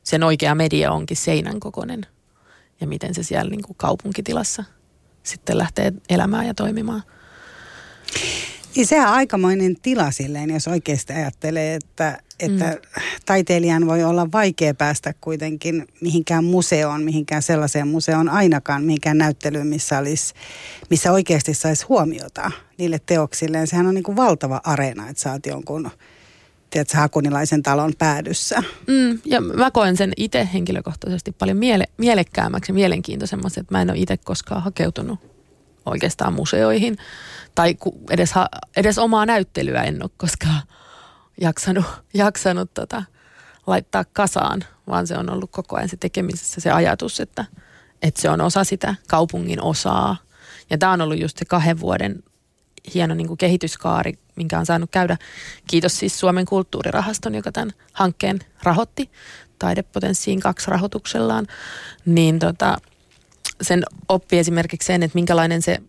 sen 0.08 0.24
oikea 0.24 0.56
media 0.56 0.92
onkin 0.92 1.18
seinän 1.18 1.60
kokoinen 1.60 2.06
ja 2.82 2.88
miten 2.88 3.16
se 3.16 3.24
siellä 3.24 3.52
niin 3.52 3.64
kuin 3.64 3.78
kaupunkitilassa 3.78 4.64
sitten 5.24 5.58
lähtee 5.58 5.94
elämään 6.10 6.48
ja 6.48 6.54
toimimaan. 6.54 7.04
Niin 8.76 8.88
sehän 8.88 9.10
on 9.10 9.14
aikamoinen 9.14 9.76
tila 9.82 10.12
silleen, 10.12 10.50
jos 10.50 10.68
oikeasti 10.68 11.14
ajattelee, 11.14 11.76
että, 11.76 12.18
että 12.40 12.66
mm. 12.66 13.02
taiteilijan 13.26 13.88
voi 13.88 14.04
olla 14.04 14.32
vaikea 14.32 14.74
päästä 14.74 15.14
kuitenkin 15.22 15.88
mihinkään 16.02 16.44
museoon, 16.44 17.04
mihinkään 17.04 17.42
sellaiseen 17.42 17.88
museoon 17.88 18.30
ainakaan, 18.30 18.84
mihinkään 18.84 19.18
näyttelyyn, 19.18 19.68
missä, 19.68 19.98
olisi, 19.98 20.34
missä 20.90 21.12
oikeasti 21.12 21.54
saisi 21.54 21.86
huomiota 21.86 22.52
niille 22.78 23.00
teoksilleen. 23.06 23.68
Sehän 23.68 23.88
on 23.88 23.96
niin 23.96 24.04
kuin 24.04 24.16
valtava 24.16 24.62
areena, 24.64 25.10
että 25.10 25.32
oot 25.32 25.46
jonkun 25.46 25.92
tiedätkö, 26.70 26.98
hakunilaisen 26.98 27.64
talon 27.64 27.94
päädyssä. 27.98 28.64
Mm, 28.88 29.20
ja 29.26 29.42
mä 29.42 29.72
koen 29.72 29.98
sen 29.98 30.14
itse 30.18 30.50
henkilökohtaisesti 30.54 31.32
paljon 31.32 31.58
miele, 31.58 31.86
mielekkäämmäksi 31.98 32.72
ja 32.72 32.74
mielenkiintoisemmaksi, 32.74 33.60
että 33.60 33.76
mä 33.76 33.82
en 33.82 33.90
ole 33.90 33.98
itse 34.00 34.18
koskaan 34.18 34.64
hakeutunut 34.64 35.20
oikeastaan 35.86 36.34
museoihin 36.34 36.98
tai 37.56 37.78
edes, 38.10 38.32
edes 38.78 38.98
omaa 38.98 39.26
näyttelyä 39.26 39.84
en 39.84 40.04
ole 40.04 40.12
koskaan 40.18 40.62
jaksanut, 41.42 41.86
jaksanut 42.14 42.74
tota, 42.74 43.04
laittaa 43.68 44.06
kasaan, 44.14 44.64
vaan 44.88 45.08
se 45.08 45.18
on 45.18 45.30
ollut 45.30 45.52
koko 45.52 45.76
ajan 45.76 45.90
se 45.90 45.98
tekemisessä 45.98 46.62
se 46.62 46.72
ajatus, 46.72 47.20
että, 47.20 47.46
että 48.02 48.22
se 48.22 48.30
on 48.30 48.42
osa 48.42 48.64
sitä 48.64 48.96
kaupungin 49.08 49.62
osaa. 49.62 50.18
Ja 50.70 50.78
tämä 50.78 50.92
on 50.92 51.02
ollut 51.02 51.20
just 51.20 51.38
se 51.38 51.46
kahden 51.46 51.80
vuoden 51.80 52.24
hieno 52.94 53.14
niin 53.14 53.28
kuin 53.28 53.38
kehityskaari, 53.38 54.14
minkä 54.36 54.60
on 54.60 54.66
saanut 54.66 54.92
käydä. 54.92 55.18
Kiitos 55.68 56.00
siis 56.00 56.20
Suomen 56.20 56.46
kulttuurirahaston, 56.46 57.36
joka 57.36 57.52
tämän 57.52 57.72
hankkeen 57.94 58.40
rahoitti 58.64 59.10
taidepotenssiin 59.60 60.40
kaksi 60.40 60.72
rahoituksellaan. 60.72 61.48
Niin 62.06 62.40
tota, 62.40 62.78
sen 63.62 63.84
oppi 64.10 64.40
esimerkiksi 64.40 64.86
sen, 64.86 65.04
että 65.04 65.16
minkälainen 65.16 65.62
se 65.62 65.82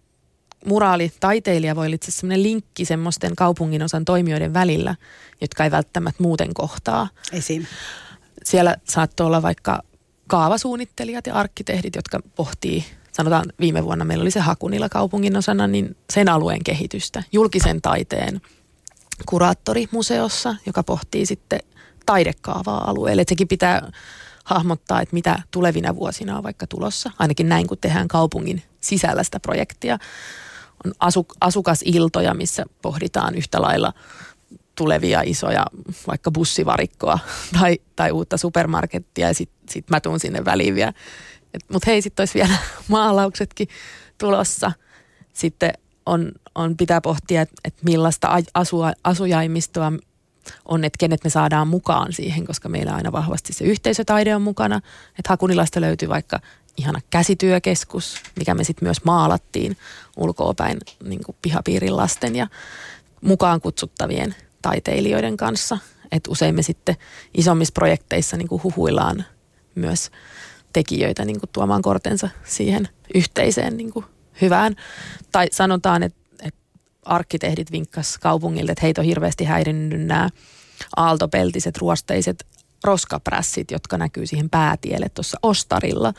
muraalitaiteilija 0.64 1.76
voi 1.76 1.87
olla 1.87 1.94
itse 1.94 2.11
sellainen 2.11 2.42
linkki 2.42 2.84
semmoisten 2.84 3.37
kaupunginosan 3.37 4.04
toimijoiden 4.04 4.54
välillä, 4.54 4.94
jotka 5.40 5.64
ei 5.64 5.70
välttämättä 5.70 6.22
muuten 6.22 6.54
kohtaa. 6.54 7.08
Esim. 7.32 7.66
Siellä 8.44 8.76
saattoi 8.84 9.26
olla 9.26 9.42
vaikka 9.42 9.82
kaavasuunnittelijat 10.26 11.26
ja 11.26 11.34
arkkitehdit, 11.34 11.96
jotka 11.96 12.20
pohtii, 12.37 12.84
sanotaan 13.18 13.44
viime 13.61 13.85
vuonna 13.85 14.04
meillä 14.04 14.22
oli 14.22 14.31
se 14.31 14.40
Hakunilla 14.40 14.88
kaupungin 14.88 15.37
osana, 15.37 15.66
niin 15.66 15.96
sen 16.12 16.28
alueen 16.28 16.64
kehitystä. 16.64 17.22
Julkisen 17.33 17.83
taiteen 17.83 18.40
kuraattori 19.26 19.88
museossa, 19.90 20.57
joka 20.66 20.83
pohtii 20.83 21.26
sitten 21.26 21.61
taidekaavaa 22.07 22.90
alueelle. 22.90 23.22
Että 23.22 23.33
sekin 23.33 23.48
pitää 23.48 23.92
hahmottaa, 24.44 25.00
että 25.00 25.14
mitä 25.14 25.42
tulevina 25.50 25.96
vuosina 25.96 26.37
on 26.37 26.42
vaikka 26.42 26.66
tulossa. 26.66 27.11
Ainakin 27.18 27.48
näin, 27.48 27.66
kun 27.66 27.78
tehdään 27.81 28.09
kaupungin 28.09 28.62
sisällä 28.81 29.22
sitä 29.22 29.40
projektia 29.40 29.98
on 30.85 30.92
asu, 31.00 31.26
asukasiltoja, 31.40 32.35
missä 32.35 32.64
pohditaan 32.83 33.35
yhtä 33.35 33.62
lailla 33.62 33.92
tulevia 34.74 35.22
isoja 35.24 35.66
vaikka 36.07 36.31
bussivarikkoa 36.31 37.18
tai, 37.61 37.78
tai 37.96 38.11
uutta 38.11 38.37
supermarkettia 38.37 39.28
ja 39.28 39.35
sitten 39.35 39.68
sit 39.68 39.90
mä 39.90 40.00
tuun 40.00 40.20
sinne 40.20 40.44
väliin 40.44 40.74
vielä. 40.74 40.92
Mutta 41.72 41.90
hei, 41.90 42.02
sitten 42.02 42.22
olisi 42.22 42.34
vielä 42.34 42.56
maalauksetkin 42.88 43.68
tulossa. 44.18 44.72
Sitten 45.32 45.72
on, 46.06 46.32
on 46.54 46.76
pitää 46.76 47.00
pohtia, 47.00 47.42
että 47.42 47.54
et 47.64 47.74
millaista 47.82 48.28
asua, 48.54 48.92
asujaimistoa 49.04 49.92
on, 50.64 50.84
että 50.84 50.96
kenet 50.98 51.24
me 51.24 51.30
saadaan 51.30 51.68
mukaan 51.68 52.12
siihen, 52.12 52.46
koska 52.46 52.68
meillä 52.68 52.94
aina 52.94 53.12
vahvasti 53.12 53.52
se 53.52 53.64
yhteisötaide 53.64 54.34
on 54.37 54.42
mukana. 54.42 54.76
Että 55.08 55.28
Hakunilasta 55.28 55.80
löytyy 55.80 56.08
vaikka 56.08 56.40
ihana 56.76 57.00
käsityökeskus, 57.11 58.22
mikä 58.38 58.54
me 58.54 58.64
sitten 58.64 58.87
myös 58.87 59.04
maalattiin 59.04 59.76
ulkoopäin 60.16 60.78
niin 61.04 61.20
pihapiirin 61.42 61.96
lasten 61.96 62.37
ja 62.37 62.46
mukaan 63.20 63.61
kutsuttavien 63.61 64.34
taiteilijoiden 64.62 65.37
kanssa. 65.37 65.78
Et 66.12 66.28
usein 66.28 66.54
me 66.54 66.62
sitten 66.62 66.96
isommissa 67.34 67.72
projekteissa 67.72 68.37
niin 68.37 68.62
huhuillaan 68.64 69.24
myös 69.74 70.11
tekijöitä 70.72 71.24
niin 71.24 71.40
kuin 71.40 71.50
tuomaan 71.52 71.83
kortensa 71.83 72.28
siihen 72.44 72.88
yhteiseen 73.14 73.76
niin 73.76 73.92
kuin 73.92 74.04
hyvään. 74.40 74.76
Tai 75.33 75.48
sanotaan, 75.52 76.02
että, 76.02 76.18
että 76.42 76.61
arkkitehdit 77.04 77.72
vinkkas 77.72 78.18
kaupungille, 78.18 78.72
että 78.72 78.83
heitä 78.83 79.00
on 79.00 79.04
hirveästi 79.04 79.44
häirinnyt 79.44 80.07
nämä 80.07 80.31
aaltopeltiset, 80.96 81.78
ruosteiset 81.78 82.46
roskaprässit, 82.85 83.70
jotka 83.70 83.98
näkyy 83.98 84.26
siihen 84.26 84.50
päätielle 84.50 85.09
tuossa 85.09 85.38
ostarilla, 85.42 86.12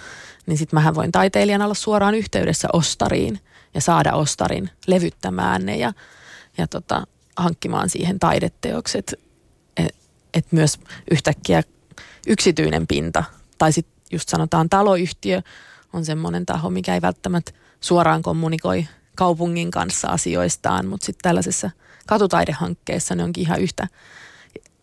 niin 0.46 0.58
sitten 0.58 0.78
mähän 0.78 0.96
voin 0.96 1.12
taiteilijan 1.12 1.62
olla 1.62 1.74
suoraan 1.74 2.16
yhteydessä 2.16 2.68
ostariin 2.74 3.40
ja 3.74 3.82
saada 3.82 4.14
ostarin 4.14 4.70
levyttämään 4.88 5.66
ne 5.66 5.78
ja, 5.78 5.94
ja 6.58 6.68
tota, 6.68 7.08
hankkimaan 7.38 7.90
siihen 7.90 8.20
taideteokset. 8.20 9.14
Että 9.78 10.00
et 10.34 10.52
myös 10.52 10.80
yhtäkkiä 11.12 11.64
yksityinen 12.28 12.88
pinta 12.88 13.24
tai 13.58 13.72
sitten 13.72 13.99
just 14.12 14.30
sanotaan 14.30 14.70
taloyhtiö 14.70 15.42
on 15.94 16.06
semmoinen 16.06 16.46
taho, 16.46 16.70
mikä 16.70 16.94
ei 16.94 17.02
välttämättä 17.02 17.52
suoraan 17.82 18.22
kommunikoi 18.22 18.88
kaupungin 19.16 19.72
kanssa 19.72 20.08
asioistaan, 20.08 20.88
mutta 20.88 21.06
sitten 21.06 21.24
tällaisessa 21.24 21.72
katutaidehankkeessa 22.08 23.16
ne 23.16 23.24
onkin 23.24 23.42
ihan 23.42 23.62
yhtä, 23.62 23.88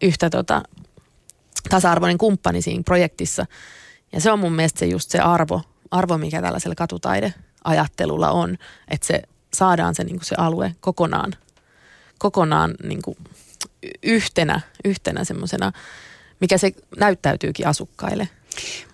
yhtä 0.03 0.31
tota, 0.31 0.63
tasa-arvoinen 1.69 2.19
kumppani 2.19 2.63
siinä 2.63 2.83
projektissa. 2.83 3.47
Ja 4.13 4.21
se 4.21 4.33
on 4.33 4.39
mun 4.39 4.53
mielestä 4.53 4.79
se 4.79 4.87
just 4.87 5.11
se 5.11 5.19
arvo, 5.19 5.63
arvo 5.91 6.19
mikä 6.19 6.43
tällaisella 6.43 6.75
katutaideajattelulla 6.75 8.31
on, 8.31 8.57
että 8.89 9.07
se 9.07 9.23
saadaan 9.55 9.95
se, 9.95 10.05
niin 10.05 10.19
se 10.23 10.35
alue 10.39 10.77
kokonaan, 10.81 11.33
kokonaan 12.19 12.75
niin 12.83 13.03
yhtenä, 14.03 14.61
yhtenä 14.85 15.25
semmoisena, 15.25 15.73
mikä 16.41 16.59
se 16.59 16.73
näyttäytyykin 17.01 17.67
asukkaille. 17.67 18.29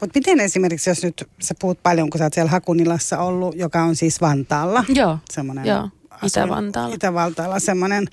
Mutta 0.01 0.19
miten 0.19 0.41
esimerkiksi, 0.41 0.91
jos 0.91 1.03
nyt 1.03 1.29
sä 1.41 1.55
puhut 1.61 1.83
paljon, 1.83 2.11
kun 2.11 2.19
sä 2.19 2.25
oot 2.25 2.35
siellä 2.35 2.51
Hakunilassa 2.51 3.19
ollut, 3.19 3.57
joka 3.57 3.83
on 3.83 3.97
siis 3.97 4.21
Vantaalla. 4.21 4.85
Joo, 4.89 5.19
Joo 5.65 5.89
Itä-Vantaalla. 6.23 6.95
Itä-Vantaalla 6.95 7.59
semmoinen 7.59 8.09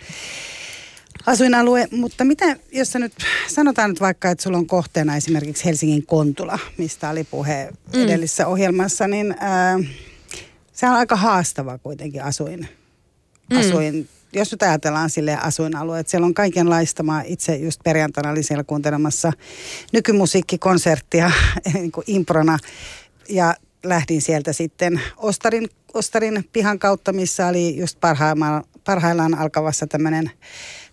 asuinalue, 1.25 1.87
mutta 1.91 2.25
mitä, 2.25 2.55
jos 2.71 2.91
sä 2.91 2.99
nyt, 2.99 3.13
sanotaan 3.47 3.89
nyt 3.89 4.01
vaikka, 4.01 4.29
että 4.29 4.43
sulla 4.43 4.57
on 4.57 4.67
kohteena 4.67 5.15
esimerkiksi 5.15 5.65
Helsingin 5.65 6.05
Kontula, 6.05 6.59
mistä 6.77 7.09
oli 7.09 7.23
puhe 7.23 7.69
mm. 7.95 8.03
edellisessä 8.03 8.47
ohjelmassa, 8.47 9.07
niin 9.07 9.35
ää, 9.39 9.79
se 10.73 10.89
on 10.89 10.95
aika 10.95 11.15
haastava 11.15 11.77
kuitenkin 11.77 12.23
asuin, 12.23 12.67
mm. 13.49 13.59
asuin 13.59 14.09
jos 14.33 14.51
nyt 14.51 14.63
ajatellaan 14.63 15.09
sille 15.09 15.37
asuinalueet, 15.41 16.07
siellä 16.07 16.25
on 16.25 16.33
kaikenlaista. 16.33 17.03
Mä 17.03 17.23
itse 17.25 17.55
just 17.55 17.79
perjantaina 17.83 18.29
olin 18.29 18.43
siellä 18.43 18.63
kuuntelemassa 18.63 19.33
nykymusiikkikonserttia 19.93 21.31
niin 21.73 21.91
kuin 21.91 22.03
improna 22.07 22.57
ja 23.29 23.55
lähdin 23.83 24.21
sieltä 24.21 24.53
sitten 24.53 25.01
Ostarin, 25.17 25.69
Ostarin 25.93 26.49
pihan 26.53 26.79
kautta, 26.79 27.13
missä 27.13 27.47
oli 27.47 27.77
just 27.77 27.99
parhaillaan, 27.99 28.63
parhaillaan 28.83 29.37
alkavassa 29.37 29.87
tämmöinen 29.87 30.31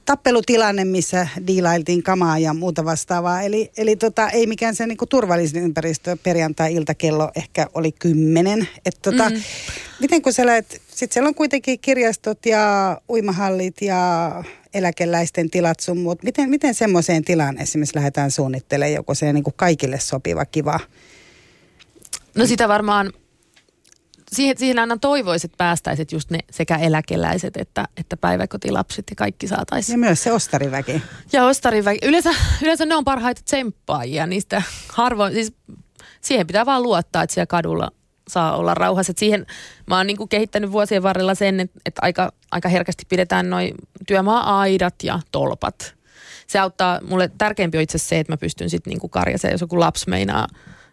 tappelutilanne, 0.06 0.84
missä 0.84 1.28
diilailtiin 1.46 2.02
kamaa 2.02 2.38
ja 2.38 2.54
muuta 2.54 2.84
vastaavaa. 2.84 3.42
Eli, 3.42 3.70
eli 3.76 3.96
tota, 3.96 4.28
ei 4.28 4.46
mikään 4.46 4.74
se 4.74 4.86
niinku 4.86 5.06
turvallisin 5.06 5.62
ympäristö. 5.62 6.16
Perjantai-ilta 6.22 6.94
kello 6.94 7.30
ehkä 7.34 7.66
oli 7.74 7.92
kymmenen. 7.92 8.68
Et 8.84 8.98
tota, 9.02 9.30
mm. 9.30 9.36
Miten 10.00 10.22
kun 10.22 10.32
sä 10.32 10.46
lähet, 10.46 10.82
sit 10.88 11.12
siellä 11.12 11.28
on 11.28 11.34
kuitenkin 11.34 11.78
kirjastot 11.78 12.46
ja 12.46 12.96
uimahallit 13.08 13.82
ja 13.82 14.44
eläkeläisten 14.74 15.50
tilat 15.50 15.80
sun 15.80 15.98
muut. 15.98 16.22
Miten, 16.22 16.50
miten 16.50 16.74
semmoiseen 16.74 17.24
tilaan 17.24 17.58
esimerkiksi 17.60 17.96
lähdetään 17.96 18.30
suunnittelemaan 18.30 18.94
joku 18.94 19.14
se 19.14 19.32
niinku 19.32 19.52
kaikille 19.56 20.00
sopiva, 20.00 20.44
kiva? 20.44 20.80
No 22.34 22.46
sitä 22.46 22.68
varmaan 22.68 23.12
siihen, 24.32 24.58
siihen 24.58 24.78
aina 24.78 24.96
toivoisit, 24.96 25.48
että 25.48 25.58
päästäisit 25.58 26.12
just 26.12 26.30
ne 26.30 26.38
sekä 26.50 26.76
eläkeläiset 26.76 27.56
että, 27.56 27.84
että 27.96 28.16
päiväkotilapset 28.16 29.04
ja 29.10 29.16
kaikki 29.16 29.46
saataisiin. 29.46 29.94
Ja 29.94 29.98
myös 29.98 30.22
se 30.22 30.32
ostariväki. 30.32 31.02
Ja 31.32 31.44
ostariväki. 31.44 31.98
Yleensä, 32.06 32.30
yleensä 32.62 32.86
ne 32.86 32.96
on 32.96 33.04
parhaita 33.04 33.42
tsemppaajia 33.44 34.26
niistä 34.26 34.62
harvoin. 34.88 35.32
Siis 35.32 35.52
siihen 36.20 36.46
pitää 36.46 36.66
vaan 36.66 36.82
luottaa, 36.82 37.22
että 37.22 37.34
siellä 37.34 37.46
kadulla 37.46 37.90
saa 38.28 38.56
olla 38.56 38.74
rauhassa. 38.74 39.10
Et 39.10 39.18
siihen 39.18 39.46
mä 39.86 39.96
oon 39.96 40.06
niinku 40.06 40.26
kehittänyt 40.26 40.72
vuosien 40.72 41.02
varrella 41.02 41.34
sen, 41.34 41.60
että, 41.60 41.80
että 41.86 42.00
aika, 42.04 42.32
aika 42.50 42.68
herkästi 42.68 43.04
pidetään 43.08 43.50
noin 43.50 43.74
työmaa-aidat 44.06 44.94
ja 45.02 45.20
tolpat. 45.32 45.94
Se 46.46 46.58
auttaa, 46.58 47.00
mulle 47.02 47.30
tärkeämpi 47.38 47.78
on 47.78 47.82
itse 47.82 47.98
se, 47.98 48.18
että 48.18 48.32
mä 48.32 48.36
pystyn 48.36 48.70
sitten 48.70 48.90
niinku 48.90 49.08
karjaseen, 49.08 49.52
jos 49.52 49.60
joku 49.60 49.80
lapsi 49.80 50.10
meinaa 50.10 50.48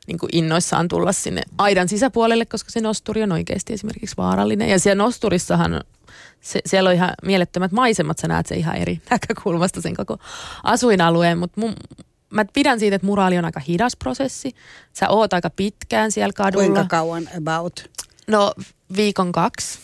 niin 0.08 0.20
kuin 0.20 0.30
innoissaan 0.34 0.88
tulla 0.88 1.12
sinne 1.12 1.42
aidan 1.58 1.89
sisäpuolelle, 1.89 2.46
koska 2.46 2.72
se 2.72 2.82
nosturi 2.82 3.24
on 3.24 3.32
oikeasti 3.32 3.74
esimerkiksi 3.74 4.18
vaarallinen. 4.18 4.70
Ja 4.70 4.80
siellä 4.80 5.04
nosturissahan 5.04 5.82
se, 6.42 6.62
siellä 6.66 6.89
on 6.89 6.96
ihan 6.96 7.12
mielettömät 7.24 7.72
maisemat, 7.72 8.20
sä 8.20 8.28
näet 8.28 8.46
se 8.46 8.56
ihan 8.56 8.76
eri 8.76 9.02
näkökulmasta 9.10 9.82
sen 9.82 9.96
koko 9.96 10.18
asuinalueen, 10.63 11.38
mutta 11.38 11.62
mun, 11.62 11.76
mä 12.30 12.46
pidän 12.54 12.80
siitä, 12.80 12.96
että 12.96 13.06
muraali 13.06 13.38
on 13.38 13.46
aika 13.46 13.60
hidas 13.60 13.96
prosessi. 13.96 14.56
Sä 14.94 15.10
oot 15.10 15.34
aika 15.34 15.50
pitkään 15.50 16.12
siellä 16.12 16.34
kadulla. 16.34 16.66
Kuinka 16.66 16.84
kauan 16.84 17.30
about? 17.38 17.89
No 18.28 18.54
viikon 18.96 19.32
kaksi, 19.32 19.80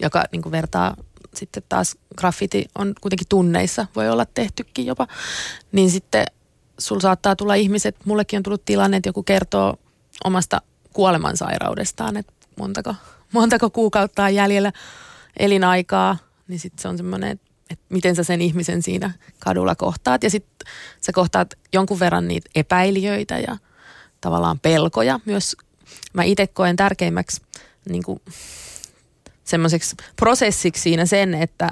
joka 0.00 0.24
niin 0.32 0.42
kuin 0.42 0.52
vertaa 0.52 0.96
sitten 1.34 1.62
taas 1.68 1.96
graffiti 2.16 2.66
on 2.78 2.94
kuitenkin 3.00 3.28
tunneissa, 3.28 3.86
voi 3.96 4.08
olla 4.08 4.26
tehtykin 4.26 4.86
jopa. 4.86 5.06
Niin 5.72 5.90
sitten 5.90 6.24
sul 6.86 7.00
saattaa 7.00 7.36
tulla 7.36 7.54
ihmiset, 7.54 7.96
mullekin 8.04 8.36
on 8.36 8.42
tullut 8.42 8.64
tilanne, 8.64 8.96
että 8.96 9.08
joku 9.08 9.22
kertoo 9.22 9.76
omasta 10.24 10.62
kuolemansairaudestaan, 10.92 12.16
että 12.16 12.32
montako, 12.58 12.94
montako 13.32 13.70
kuukautta 13.70 14.24
on 14.24 14.34
jäljellä 14.34 14.72
elinaikaa, 15.38 16.16
niin 16.48 16.60
sitten 16.60 16.82
se 16.82 16.88
on 16.88 16.96
semmoinen, 16.96 17.30
että, 17.30 17.46
että 17.70 17.84
miten 17.88 18.16
sä 18.16 18.24
sen 18.24 18.42
ihmisen 18.42 18.82
siinä 18.82 19.10
kadulla 19.38 19.74
kohtaat. 19.74 20.22
Ja 20.22 20.30
sitten 20.30 20.68
sä 21.00 21.12
kohtaat 21.12 21.54
jonkun 21.72 22.00
verran 22.00 22.28
niitä 22.28 22.50
epäilijöitä 22.54 23.38
ja 23.38 23.56
tavallaan 24.20 24.60
pelkoja. 24.60 25.20
Myös 25.24 25.56
mä 26.12 26.22
itse 26.22 26.46
koen 26.46 26.76
tärkeimmäksi 26.76 27.42
niin 27.88 28.02
semmoiseksi 29.44 29.96
prosessiksi 30.16 30.82
siinä 30.82 31.06
sen, 31.06 31.34
että, 31.34 31.70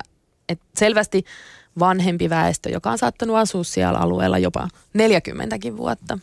että 0.48 0.64
selvästi– 0.74 1.24
vanhempi 1.78 2.30
väestö, 2.30 2.70
joka 2.70 2.90
on 2.90 2.98
saattanut 2.98 3.36
asua 3.36 3.64
siellä 3.64 3.98
alueella 3.98 4.38
jopa 4.38 4.68
40 4.94 5.56
vuotta. 5.76 6.18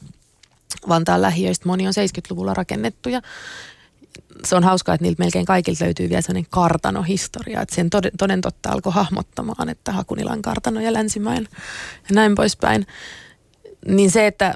Vantaan 0.90 1.22
lähiöistä 1.22 1.68
moni 1.68 1.88
on 1.88 1.94
70-luvulla 1.94 2.54
rakennettuja. 2.54 3.22
Se 4.46 4.56
on 4.56 4.64
hauskaa, 4.64 4.96
että 4.96 5.06
niiltä 5.06 5.24
melkein 5.24 5.46
kaikilta 5.46 5.86
löytyy 5.86 6.10
vielä 6.10 6.22
sellainen 6.22 6.50
kartanohistoria, 6.50 7.62
että 7.62 7.76
sen 7.76 7.90
toden, 7.90 8.12
toden 8.18 8.42
totta 8.42 8.70
alkoi 8.70 8.94
hahmottamaan, 8.94 9.70
että 9.70 9.92
Hakunilan 9.92 10.42
kartano 10.42 10.82
ja 10.82 10.94
Länsimäen 10.94 11.48
ja 12.10 12.16
näin 12.16 12.36
poispäin. 12.36 12.88
Niin 13.88 14.12
se, 14.12 14.28
että, 14.28 14.54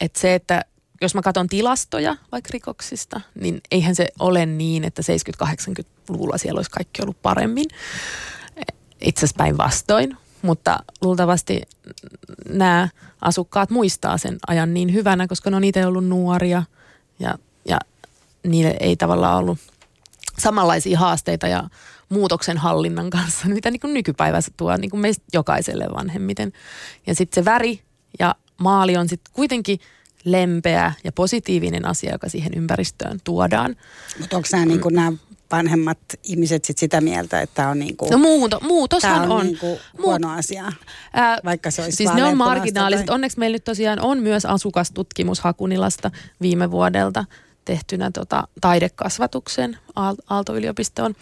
että 0.00 0.20
se, 0.20 0.34
että 0.34 0.64
jos 1.00 1.14
mä 1.14 1.22
katson 1.22 1.48
tilastoja 1.48 2.16
vaikka 2.32 2.50
rikoksista, 2.52 3.20
niin 3.40 3.60
eihän 3.70 3.94
se 3.94 4.08
ole 4.18 4.46
niin, 4.46 4.84
että 4.84 5.02
70-80-luvulla 5.42 6.38
siellä 6.38 6.58
olisi 6.58 6.70
kaikki 6.70 7.02
ollut 7.02 7.22
paremmin. 7.22 7.66
Itse 9.00 9.20
asiassa 9.20 9.38
päinvastoin 9.38 10.16
mutta 10.42 10.78
luultavasti 11.00 11.62
nämä 12.48 12.88
asukkaat 13.20 13.70
muistaa 13.70 14.18
sen 14.18 14.38
ajan 14.46 14.74
niin 14.74 14.92
hyvänä, 14.92 15.26
koska 15.26 15.50
ne 15.50 15.56
on 15.56 15.64
itse 15.64 15.86
ollut 15.86 16.06
nuoria 16.06 16.62
ja, 17.18 17.38
ja 17.64 17.78
niille 18.42 18.76
ei 18.80 18.96
tavallaan 18.96 19.38
ollut 19.38 19.58
samanlaisia 20.38 20.98
haasteita 20.98 21.48
ja 21.48 21.68
muutoksen 22.08 22.58
hallinnan 22.58 23.10
kanssa, 23.10 23.48
mitä 23.54 23.70
niin 23.70 23.80
kuin 23.80 23.94
nykypäivässä 23.94 24.52
tuo 24.56 24.76
niin 24.76 24.90
kuin 24.90 25.00
meistä 25.00 25.24
jokaiselle 25.32 25.86
vanhemmiten. 25.94 26.52
Ja 27.06 27.14
sitten 27.14 27.44
se 27.44 27.50
väri 27.50 27.82
ja 28.18 28.34
maali 28.56 28.96
on 28.96 29.08
sitten 29.08 29.32
kuitenkin 29.34 29.80
lempeä 30.24 30.92
ja 31.04 31.12
positiivinen 31.12 31.84
asia, 31.84 32.12
joka 32.12 32.28
siihen 32.28 32.54
ympäristöön 32.56 33.20
tuodaan. 33.24 33.76
Mutta 34.20 34.36
onko 34.36 34.48
nämä 34.52 34.64
niin 34.64 34.80
vanhemmat 35.52 35.98
ihmiset 36.22 36.64
sit 36.64 36.78
sitä 36.78 37.00
mieltä, 37.00 37.40
että 37.40 37.54
tämä 37.54 37.68
on 37.68 37.78
niinku, 37.78 38.08
no 38.10 38.18
muuto, 38.18 38.58
muutoshan 38.62 39.22
on, 39.22 39.30
on. 39.30 39.46
Niinku 39.46 39.78
huono 40.02 40.30
asia, 40.30 40.72
ää, 41.12 41.38
vaikka 41.44 41.70
se 41.70 41.82
olisi 41.82 41.96
Siis 41.96 42.12
ne 42.12 42.24
on 42.24 42.36
marginaaliset. 42.36 43.06
Tai... 43.06 43.14
Onneksi 43.14 43.38
meillä 43.38 43.54
nyt 43.54 43.64
tosiaan 43.64 44.00
on 44.00 44.22
myös 44.22 44.44
asukastutkimus 44.44 45.40
Hakunilasta 45.40 46.10
viime 46.40 46.70
vuodelta 46.70 47.24
tehtynä 47.64 48.10
tota, 48.10 48.48
taidekasvatuksen 48.60 49.78
Aalto-yliopistoon 50.28 51.14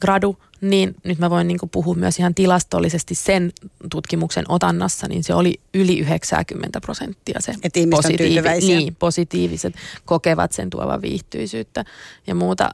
gradu, 0.00 0.36
niin 0.60 0.94
nyt 1.04 1.18
mä 1.18 1.30
voin 1.30 1.48
niinku 1.48 1.66
puhua 1.66 1.94
myös 1.94 2.18
ihan 2.18 2.34
tilastollisesti 2.34 3.14
sen 3.14 3.52
tutkimuksen 3.90 4.44
otannassa, 4.48 5.08
niin 5.08 5.24
se 5.24 5.34
oli 5.34 5.60
yli 5.74 5.98
90 5.98 6.80
prosenttia 6.80 7.40
se 7.40 7.54
Et 7.62 7.74
positiivi, 7.90 8.48
niin, 8.66 8.96
positiiviset 8.96 9.74
kokevat 10.04 10.52
sen 10.52 10.70
tuovan 10.70 11.02
viihtyisyyttä 11.02 11.84
ja 12.26 12.34
muuta 12.34 12.70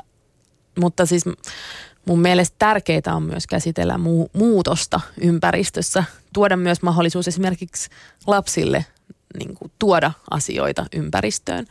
mutta 0.80 1.06
siis 1.06 1.24
mun 2.06 2.20
mielestä 2.20 2.56
tärkeää 2.58 3.14
on 3.14 3.22
myös 3.22 3.46
käsitellä 3.46 3.94
mu- 3.94 4.30
muutosta 4.32 5.00
ympäristössä, 5.20 6.04
tuoda 6.32 6.56
myös 6.56 6.82
mahdollisuus 6.82 7.28
esimerkiksi 7.28 7.90
lapsille 8.26 8.84
niin 9.38 9.54
kuin, 9.54 9.72
tuoda 9.78 10.12
asioita 10.30 10.86
ympäristöön. 10.94 11.66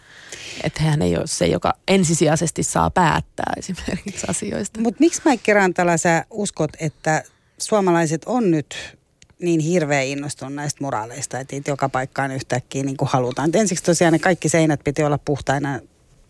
Että 0.63 0.83
hän 0.83 1.01
ei 1.01 1.17
ole 1.17 1.27
se, 1.27 1.45
joka 1.45 1.73
ensisijaisesti 1.87 2.63
saa 2.63 2.89
päättää 2.89 3.53
esimerkiksi 3.57 4.27
asioista. 4.29 4.81
Mutta 4.81 4.99
miksi 4.99 5.21
Maikki 5.25 5.53
Rantala 5.53 5.97
sä 5.97 6.25
uskot, 6.29 6.71
että 6.79 7.23
suomalaiset 7.57 8.21
on 8.25 8.51
nyt 8.51 8.97
niin 9.41 9.59
hirveän 9.59 10.05
innostunut 10.05 10.53
näistä 10.53 10.83
moraaleista, 10.83 11.39
että 11.39 11.55
joka 11.67 11.89
paikkaan 11.89 12.31
yhtäkkiä 12.31 12.83
niin 12.83 12.97
kuin 12.97 13.09
halutaan. 13.11 13.49
Et 13.49 13.55
ensiksi 13.55 13.83
tosiaan 13.83 14.13
ne 14.13 14.19
kaikki 14.19 14.49
seinät 14.49 14.79
piti 14.83 15.03
olla 15.03 15.17
puhtaina 15.17 15.79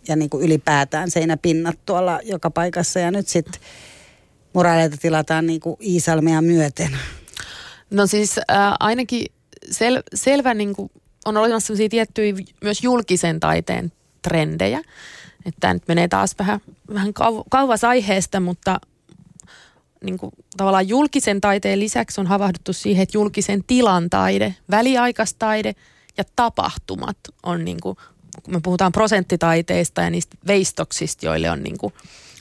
ja 0.08 0.16
niin 0.16 0.30
kuin 0.30 0.44
ylipäätään 0.44 1.12
seinäpinnat 1.12 1.80
tuolla 1.86 2.20
joka 2.24 2.52
paikassa. 2.52 3.00
Ja 3.00 3.12
nyt 3.12 3.28
sitten 3.28 3.62
moraaleita 4.54 4.98
tilataan 4.98 5.48
niin 5.48 5.60
kuin 5.60 5.78
Iisalmea 5.82 6.42
myöten. 6.42 6.98
No 7.90 8.08
siis 8.08 8.38
äh, 8.38 8.46
ainakin 8.80 9.26
sel, 9.72 10.04
selvä 10.14 10.54
niin 10.54 10.76
kuin, 10.76 10.92
on 11.26 11.38
olemassa 11.38 11.68
sellaisia 11.68 11.90
tiettyjä 11.90 12.34
myös 12.64 12.84
julkisen 12.84 13.40
taiteen 13.40 13.92
trendejä, 14.22 14.82
että 15.46 15.60
tämä 15.60 15.74
nyt 15.74 15.88
menee 15.88 16.08
taas 16.08 16.36
vähän, 16.40 16.60
vähän 16.94 17.14
kau, 17.14 17.44
kauas 17.50 17.84
aiheesta, 17.84 18.40
mutta 18.40 18.80
niin 20.04 20.18
kuin, 20.18 20.32
tavallaan 20.58 20.88
julkisen 20.88 21.42
taiteen 21.42 21.80
lisäksi 21.80 22.22
on 22.22 22.28
havahduttu 22.28 22.74
siihen, 22.74 23.04
että 23.04 23.18
julkisen 23.18 23.64
tilan 23.68 24.10
taide, 24.10 24.56
väliaikastaide 24.72 25.76
ja 26.18 26.24
tapahtumat 26.36 27.18
on 27.44 27.66
niin 27.66 27.80
kuin, 27.82 27.98
kun 28.44 28.54
me 28.54 28.60
puhutaan 28.64 28.92
prosenttitaiteista 28.92 30.02
ja 30.02 30.10
niistä 30.10 30.38
veistoksista, 30.48 31.26
joille 31.26 31.50
on 31.52 31.64
niin 31.64 31.78
kuin 31.78 31.94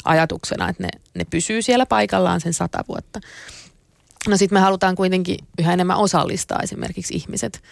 ajatuksena, 0.05 0.69
että 0.69 0.83
ne, 0.83 0.89
ne 1.15 1.25
pysyy 1.25 1.63
siellä 1.63 1.87
paikallaan 1.87 2.41
sen 2.41 2.55
sata 2.55 2.85
vuotta. 2.89 3.21
No 4.29 4.37
sitten 4.37 4.57
me 4.57 4.61
halutaan 4.61 4.97
kuitenkin 4.97 5.37
yhä 5.59 5.73
enemmän 5.73 5.97
osallistaa 5.97 6.61
esimerkiksi 6.63 7.15
ihmiset 7.15 7.63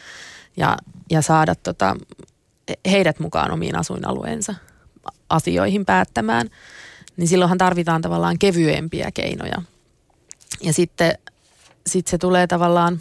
ja, 0.57 0.77
ja 1.11 1.23
saada 1.23 1.55
tota, 1.55 1.97
heidät 2.91 3.19
mukaan 3.21 3.51
omiin 3.51 3.77
asuinalueensa 3.77 4.55
asioihin 5.31 5.85
päättämään. 5.85 6.51
Niin 7.17 7.29
silloinhan 7.29 7.59
tarvitaan 7.59 8.03
tavallaan 8.03 8.39
kevyempiä 8.39 9.11
keinoja. 9.15 9.63
Ja 10.61 10.73
sitten 10.73 11.19
sit 11.87 12.07
se 12.07 12.19
tulee 12.19 12.47
tavallaan, 12.47 13.01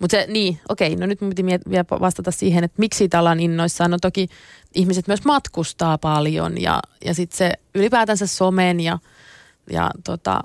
mutta 0.00 0.16
niin, 0.28 0.60
okei, 0.68 0.96
no 0.96 1.06
nyt 1.06 1.18
piti 1.18 1.44
vielä 1.46 1.84
vastata 2.00 2.30
siihen, 2.30 2.64
että 2.64 2.74
miksi 2.78 2.98
siitä 2.98 3.18
ollaan 3.18 3.40
innoissaan. 3.40 3.90
No 3.90 3.98
toki 4.00 4.28
ihmiset 4.74 5.08
myös 5.08 5.24
matkustaa 5.24 5.98
paljon 5.98 6.60
ja, 6.60 6.82
ja 7.04 7.14
sitten 7.14 7.38
se 7.38 7.52
ylipäätänsä 7.74 8.26
somen 8.26 8.80
ja, 8.80 8.98
ja 9.72 9.90
tota, 10.04 10.40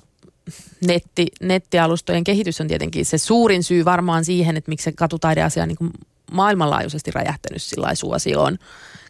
netti, 0.87 1.27
nettialustojen 1.41 2.23
kehitys 2.23 2.61
on 2.61 2.67
tietenkin 2.67 3.05
se 3.05 3.17
suurin 3.17 3.63
syy 3.63 3.85
varmaan 3.85 4.25
siihen, 4.25 4.57
että 4.57 4.69
miksi 4.69 4.83
se 4.83 4.91
katutaideasia 4.91 5.63
on 5.63 5.69
niin 5.69 5.91
maailmanlaajuisesti 6.31 7.11
räjähtänyt 7.11 7.61
sillä 7.61 7.95
suosioon, 7.95 8.57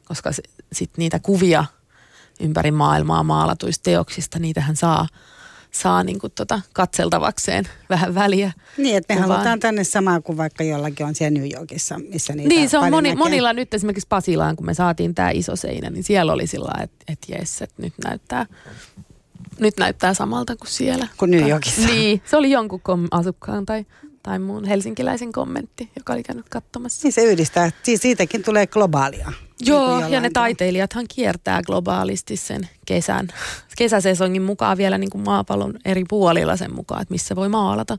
koska 0.05 0.31
sitten 0.73 1.01
niitä 1.01 1.19
kuvia 1.19 1.65
ympäri 2.39 2.71
maailmaa 2.71 3.23
maalatuista 3.23 3.83
teoksista, 3.83 4.39
niitähän 4.39 4.75
saa– 4.75 5.07
saa 5.75 6.03
niin 6.03 6.19
kuin 6.19 6.33
tota 6.35 6.61
katseltavakseen 6.73 7.65
vähän 7.89 8.15
väliä. 8.15 8.51
Niin, 8.77 8.97
että 8.97 9.13
me 9.13 9.21
kuvaan. 9.21 9.31
halutaan 9.31 9.59
tänne 9.59 9.83
samaa 9.83 10.21
kuin 10.21 10.37
vaikka 10.37 10.63
jollakin 10.63 11.05
on 11.05 11.15
siellä 11.15 11.39
New 11.39 11.51
Yorkissa, 11.53 11.99
missä 12.09 12.33
niitä 12.33 12.49
Niin, 12.49 12.69
se 12.69 12.77
on 12.77 12.91
moni, 12.91 13.15
monilla 13.15 13.53
nyt 13.53 13.73
esimerkiksi 13.73 14.07
Pasilaan, 14.07 14.55
kun 14.55 14.65
me 14.65 14.73
saatiin 14.73 15.15
tämä 15.15 15.29
iso 15.29 15.55
seinä, 15.55 15.89
niin 15.89 16.03
siellä 16.03 16.33
oli 16.33 16.47
sillä 16.47 16.83
että 16.83 17.05
et 17.07 17.19
jes, 17.27 17.61
että 17.61 17.81
nyt 17.81 17.93
näyttää, 18.05 18.45
nyt 19.59 19.77
näyttää 19.77 20.13
samalta 20.13 20.55
kuin 20.55 20.69
siellä. 20.69 21.07
Kuin 21.17 21.31
New 21.31 21.49
Yorkissa. 21.49 21.87
Niin, 21.87 22.21
se 22.25 22.37
oli 22.37 22.51
jonkun 22.51 23.07
asukkaan 23.11 23.65
tai 23.65 23.85
tai 24.25 24.39
muun 24.39 24.65
helsinkiläisen 24.65 25.31
kommentti, 25.31 25.89
joka 25.95 26.13
oli 26.13 26.23
käynyt 26.23 26.49
katsomassa. 26.49 26.99
Niin 27.03 27.13
se 27.13 27.21
yhdistää, 27.23 27.71
siis 27.83 28.01
siitäkin 28.01 28.43
tulee 28.43 28.67
globaalia. 28.67 29.31
Joo, 29.59 29.99
niin 29.99 30.11
ja 30.11 30.19
ne 30.19 30.29
taiteilijathan 30.29 31.05
kiertää 31.15 31.61
globaalisti 31.61 32.37
sen 32.37 32.69
kesän, 32.85 33.27
kesäsesongin 33.77 34.41
mukaan 34.41 34.77
vielä 34.77 34.97
niin 34.97 35.09
kuin 35.09 35.23
maapallon 35.23 35.73
eri 35.85 36.03
puolilla 36.09 36.57
sen 36.57 36.75
mukaan, 36.75 37.01
että 37.01 37.13
missä 37.13 37.35
voi 37.35 37.49
maalata. 37.49 37.97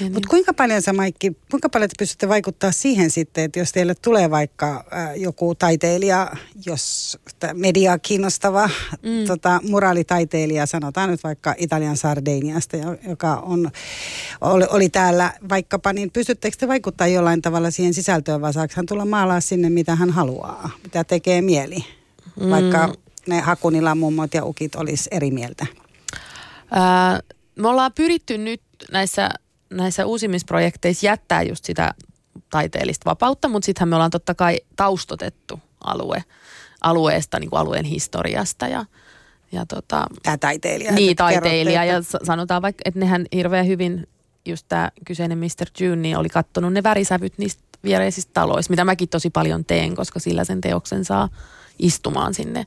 Mutta 0.00 0.18
niin. 0.18 0.28
kuinka 0.28 0.54
paljon 0.54 0.82
sä 0.82 0.92
Maikki, 0.92 1.36
kuinka 1.50 1.68
paljon 1.68 1.90
te 1.90 1.94
pystytte 1.98 2.28
vaikuttaa 2.28 2.72
siihen 2.72 3.10
sitten, 3.10 3.44
että 3.44 3.58
jos 3.58 3.72
teille 3.72 3.94
tulee 3.94 4.30
vaikka 4.30 4.84
äh, 4.92 5.16
joku 5.16 5.54
taiteilija, 5.54 6.30
jos 6.66 7.18
media 7.54 7.98
kiinnostava 7.98 8.70
mm. 9.02 9.26
tota, 9.26 9.60
muraalitaiteilija, 9.68 10.66
sanotaan 10.66 11.10
nyt 11.10 11.24
vaikka 11.24 11.54
Italian 11.58 11.96
Sardiniasta, 11.96 12.76
joka 13.08 13.36
on, 13.36 13.70
oli, 14.40 14.64
oli 14.70 14.88
täällä 14.88 15.32
vaikkapa, 15.48 15.92
niin 15.92 16.10
pystyttekö 16.10 16.56
te 16.56 16.68
vaikuttaa 16.68 17.06
jollain 17.06 17.42
tavalla 17.42 17.70
siihen 17.70 17.94
sisältöön, 17.94 18.40
vai 18.40 18.52
saako 18.52 18.72
hän 18.76 18.86
tulla 18.86 19.04
maalaa 19.04 19.40
sinne, 19.40 19.70
mitä 19.70 19.94
hän 19.94 20.10
haluaa, 20.10 20.70
mitä 20.82 21.04
tekee 21.04 21.42
mieli? 21.42 21.84
Mm. 22.40 22.50
Ne 23.26 23.40
Hakunilla 23.40 23.94
mummot 23.94 24.34
ja 24.34 24.44
ukit 24.44 24.74
olisi 24.74 25.08
eri 25.10 25.30
mieltä? 25.30 25.66
Ää, 26.70 27.20
me 27.56 27.68
ollaan 27.68 27.92
pyritty 27.92 28.38
nyt 28.38 28.62
näissä, 28.92 29.30
näissä 29.70 30.06
uusimisprojekteissa 30.06 31.06
jättää 31.06 31.42
just 31.42 31.64
sitä 31.64 31.94
taiteellista 32.50 33.10
vapautta, 33.10 33.48
mutta 33.48 33.66
sittenhän 33.66 33.88
me 33.88 33.96
ollaan 33.96 34.10
totta 34.10 34.34
kai 34.34 34.60
taustotettu 34.76 35.60
alue, 35.84 36.24
alueesta, 36.80 37.40
niin 37.40 37.50
kuin 37.50 37.60
alueen 37.60 37.84
historiasta 37.84 38.68
ja, 38.68 38.84
ja 39.52 39.66
tota, 39.66 40.06
Tämä 40.22 40.38
taiteilija. 40.38 40.92
Niin, 40.92 41.16
taiteilija. 41.16 41.84
Ja 41.84 42.02
sanotaan 42.02 42.62
vaikka, 42.62 42.82
että 42.84 43.00
nehän 43.00 43.26
hirveän 43.34 43.66
hyvin, 43.66 44.08
just 44.44 44.66
tämä 44.68 44.90
kyseinen 45.04 45.38
Mr. 45.38 45.66
June, 45.80 45.96
niin 45.96 46.16
oli 46.16 46.28
kattonut 46.28 46.72
ne 46.72 46.82
värisävyt 46.82 47.38
niistä 47.38 47.62
viereisistä 47.84 48.30
taloista, 48.34 48.72
mitä 48.72 48.84
mäkin 48.84 49.08
tosi 49.08 49.30
paljon 49.30 49.64
teen, 49.64 49.94
koska 49.94 50.18
sillä 50.18 50.44
sen 50.44 50.60
teoksen 50.60 51.04
saa 51.04 51.28
istumaan 51.78 52.34
sinne. 52.34 52.66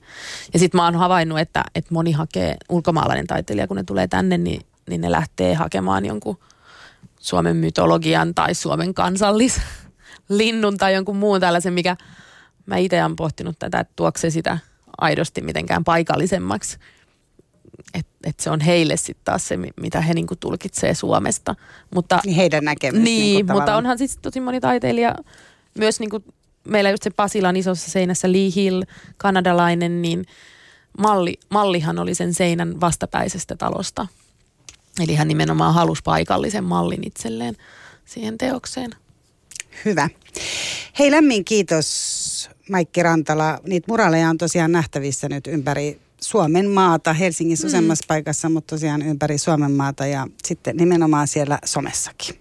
Ja 0.54 0.60
sitten 0.60 0.78
mä 0.80 0.86
oon 0.86 0.96
havainnut, 0.96 1.40
että, 1.40 1.64
että 1.76 1.94
moni 1.94 2.12
hakee, 2.12 2.58
ulkomaalainen 2.70 3.28
taiteilija, 3.28 3.68
kun 3.68 3.78
ne 3.78 3.84
tulee 3.84 4.08
tänne, 4.08 4.38
niin, 4.38 4.62
niin 4.90 5.02
ne 5.02 5.12
lähtee 5.12 5.54
hakemaan 5.54 6.06
jonkun 6.06 6.40
Suomen 7.20 7.56
mytologian 7.56 8.36
tai 8.36 8.54
Suomen 8.54 8.94
kansallislinnun 8.94 10.78
tai 10.80 10.94
jonkun 10.94 11.18
muun 11.18 11.40
tällaisen, 11.40 11.74
mikä 11.74 11.98
mä 12.66 12.78
itse 12.78 13.04
olen 13.04 13.16
pohtinut 13.16 13.60
tätä, 13.60 13.80
että 13.80 13.94
tuokse 13.96 14.30
sitä 14.30 14.58
aidosti 14.98 15.42
mitenkään 15.42 15.84
paikallisemmaksi. 15.84 16.78
Että 17.94 18.12
et 18.24 18.40
se 18.40 18.50
on 18.50 18.62
heille 18.62 18.98
sitten 18.98 19.26
taas 19.26 19.48
se, 19.48 19.58
mitä 19.82 20.02
he 20.02 20.14
niinku 20.14 20.36
tulkitsee 20.36 20.94
Suomesta. 20.94 21.56
Mutta, 21.96 22.20
niin 22.26 22.36
heidän 22.36 22.66
näkemys. 22.66 23.02
Niin, 23.02 23.36
niinku 23.36 23.54
mutta 23.54 23.76
onhan 23.76 23.98
siis 23.98 24.18
tosi 24.22 24.40
moni 24.40 24.60
taiteilija 24.60 25.16
myös 25.78 26.00
niinku 26.00 26.24
meillä 26.68 26.90
just 26.90 27.04
se 27.04 27.10
Pasilan 27.10 27.56
isossa 27.56 27.92
seinässä 27.92 28.32
Lee 28.32 28.52
Hill, 28.56 28.84
kanadalainen, 29.18 30.02
niin 30.02 30.26
malli, 30.98 31.34
mallihan 31.50 32.00
oli 32.00 32.16
sen 32.16 32.34
seinän 32.34 32.82
vastapäisestä 32.82 33.56
talosta. 33.56 34.08
Eli 35.00 35.16
hän 35.16 35.28
nimenomaan 35.28 35.74
halusi 35.74 36.02
paikallisen 36.04 36.64
mallin 36.64 37.08
itselleen 37.08 37.56
siihen 38.06 38.38
teokseen. 38.38 38.92
Hyvä. 39.86 40.10
Hei 41.00 41.12
lämmin 41.12 41.46
kiitos 41.46 42.50
Maikki 42.72 43.04
Rantala. 43.04 43.60
Niitä 43.68 43.86
muraleja 43.88 44.30
on 44.30 44.38
tosiaan 44.38 44.72
nähtävissä 44.72 45.30
nyt 45.30 45.48
ympäri 45.48 46.00
Suomen 46.22 46.70
maata, 46.70 47.14
Helsingissä 47.14 47.68
mm. 47.68 47.70
useammassa 47.70 48.06
paikassa, 48.08 48.50
mutta 48.50 48.76
tosiaan 48.76 49.02
ympäri 49.02 49.38
Suomen 49.38 49.72
maata 49.72 50.06
ja 50.06 50.28
sitten 50.48 50.78
nimenomaan 50.78 51.28
siellä 51.28 51.60
somessakin. 51.66 52.40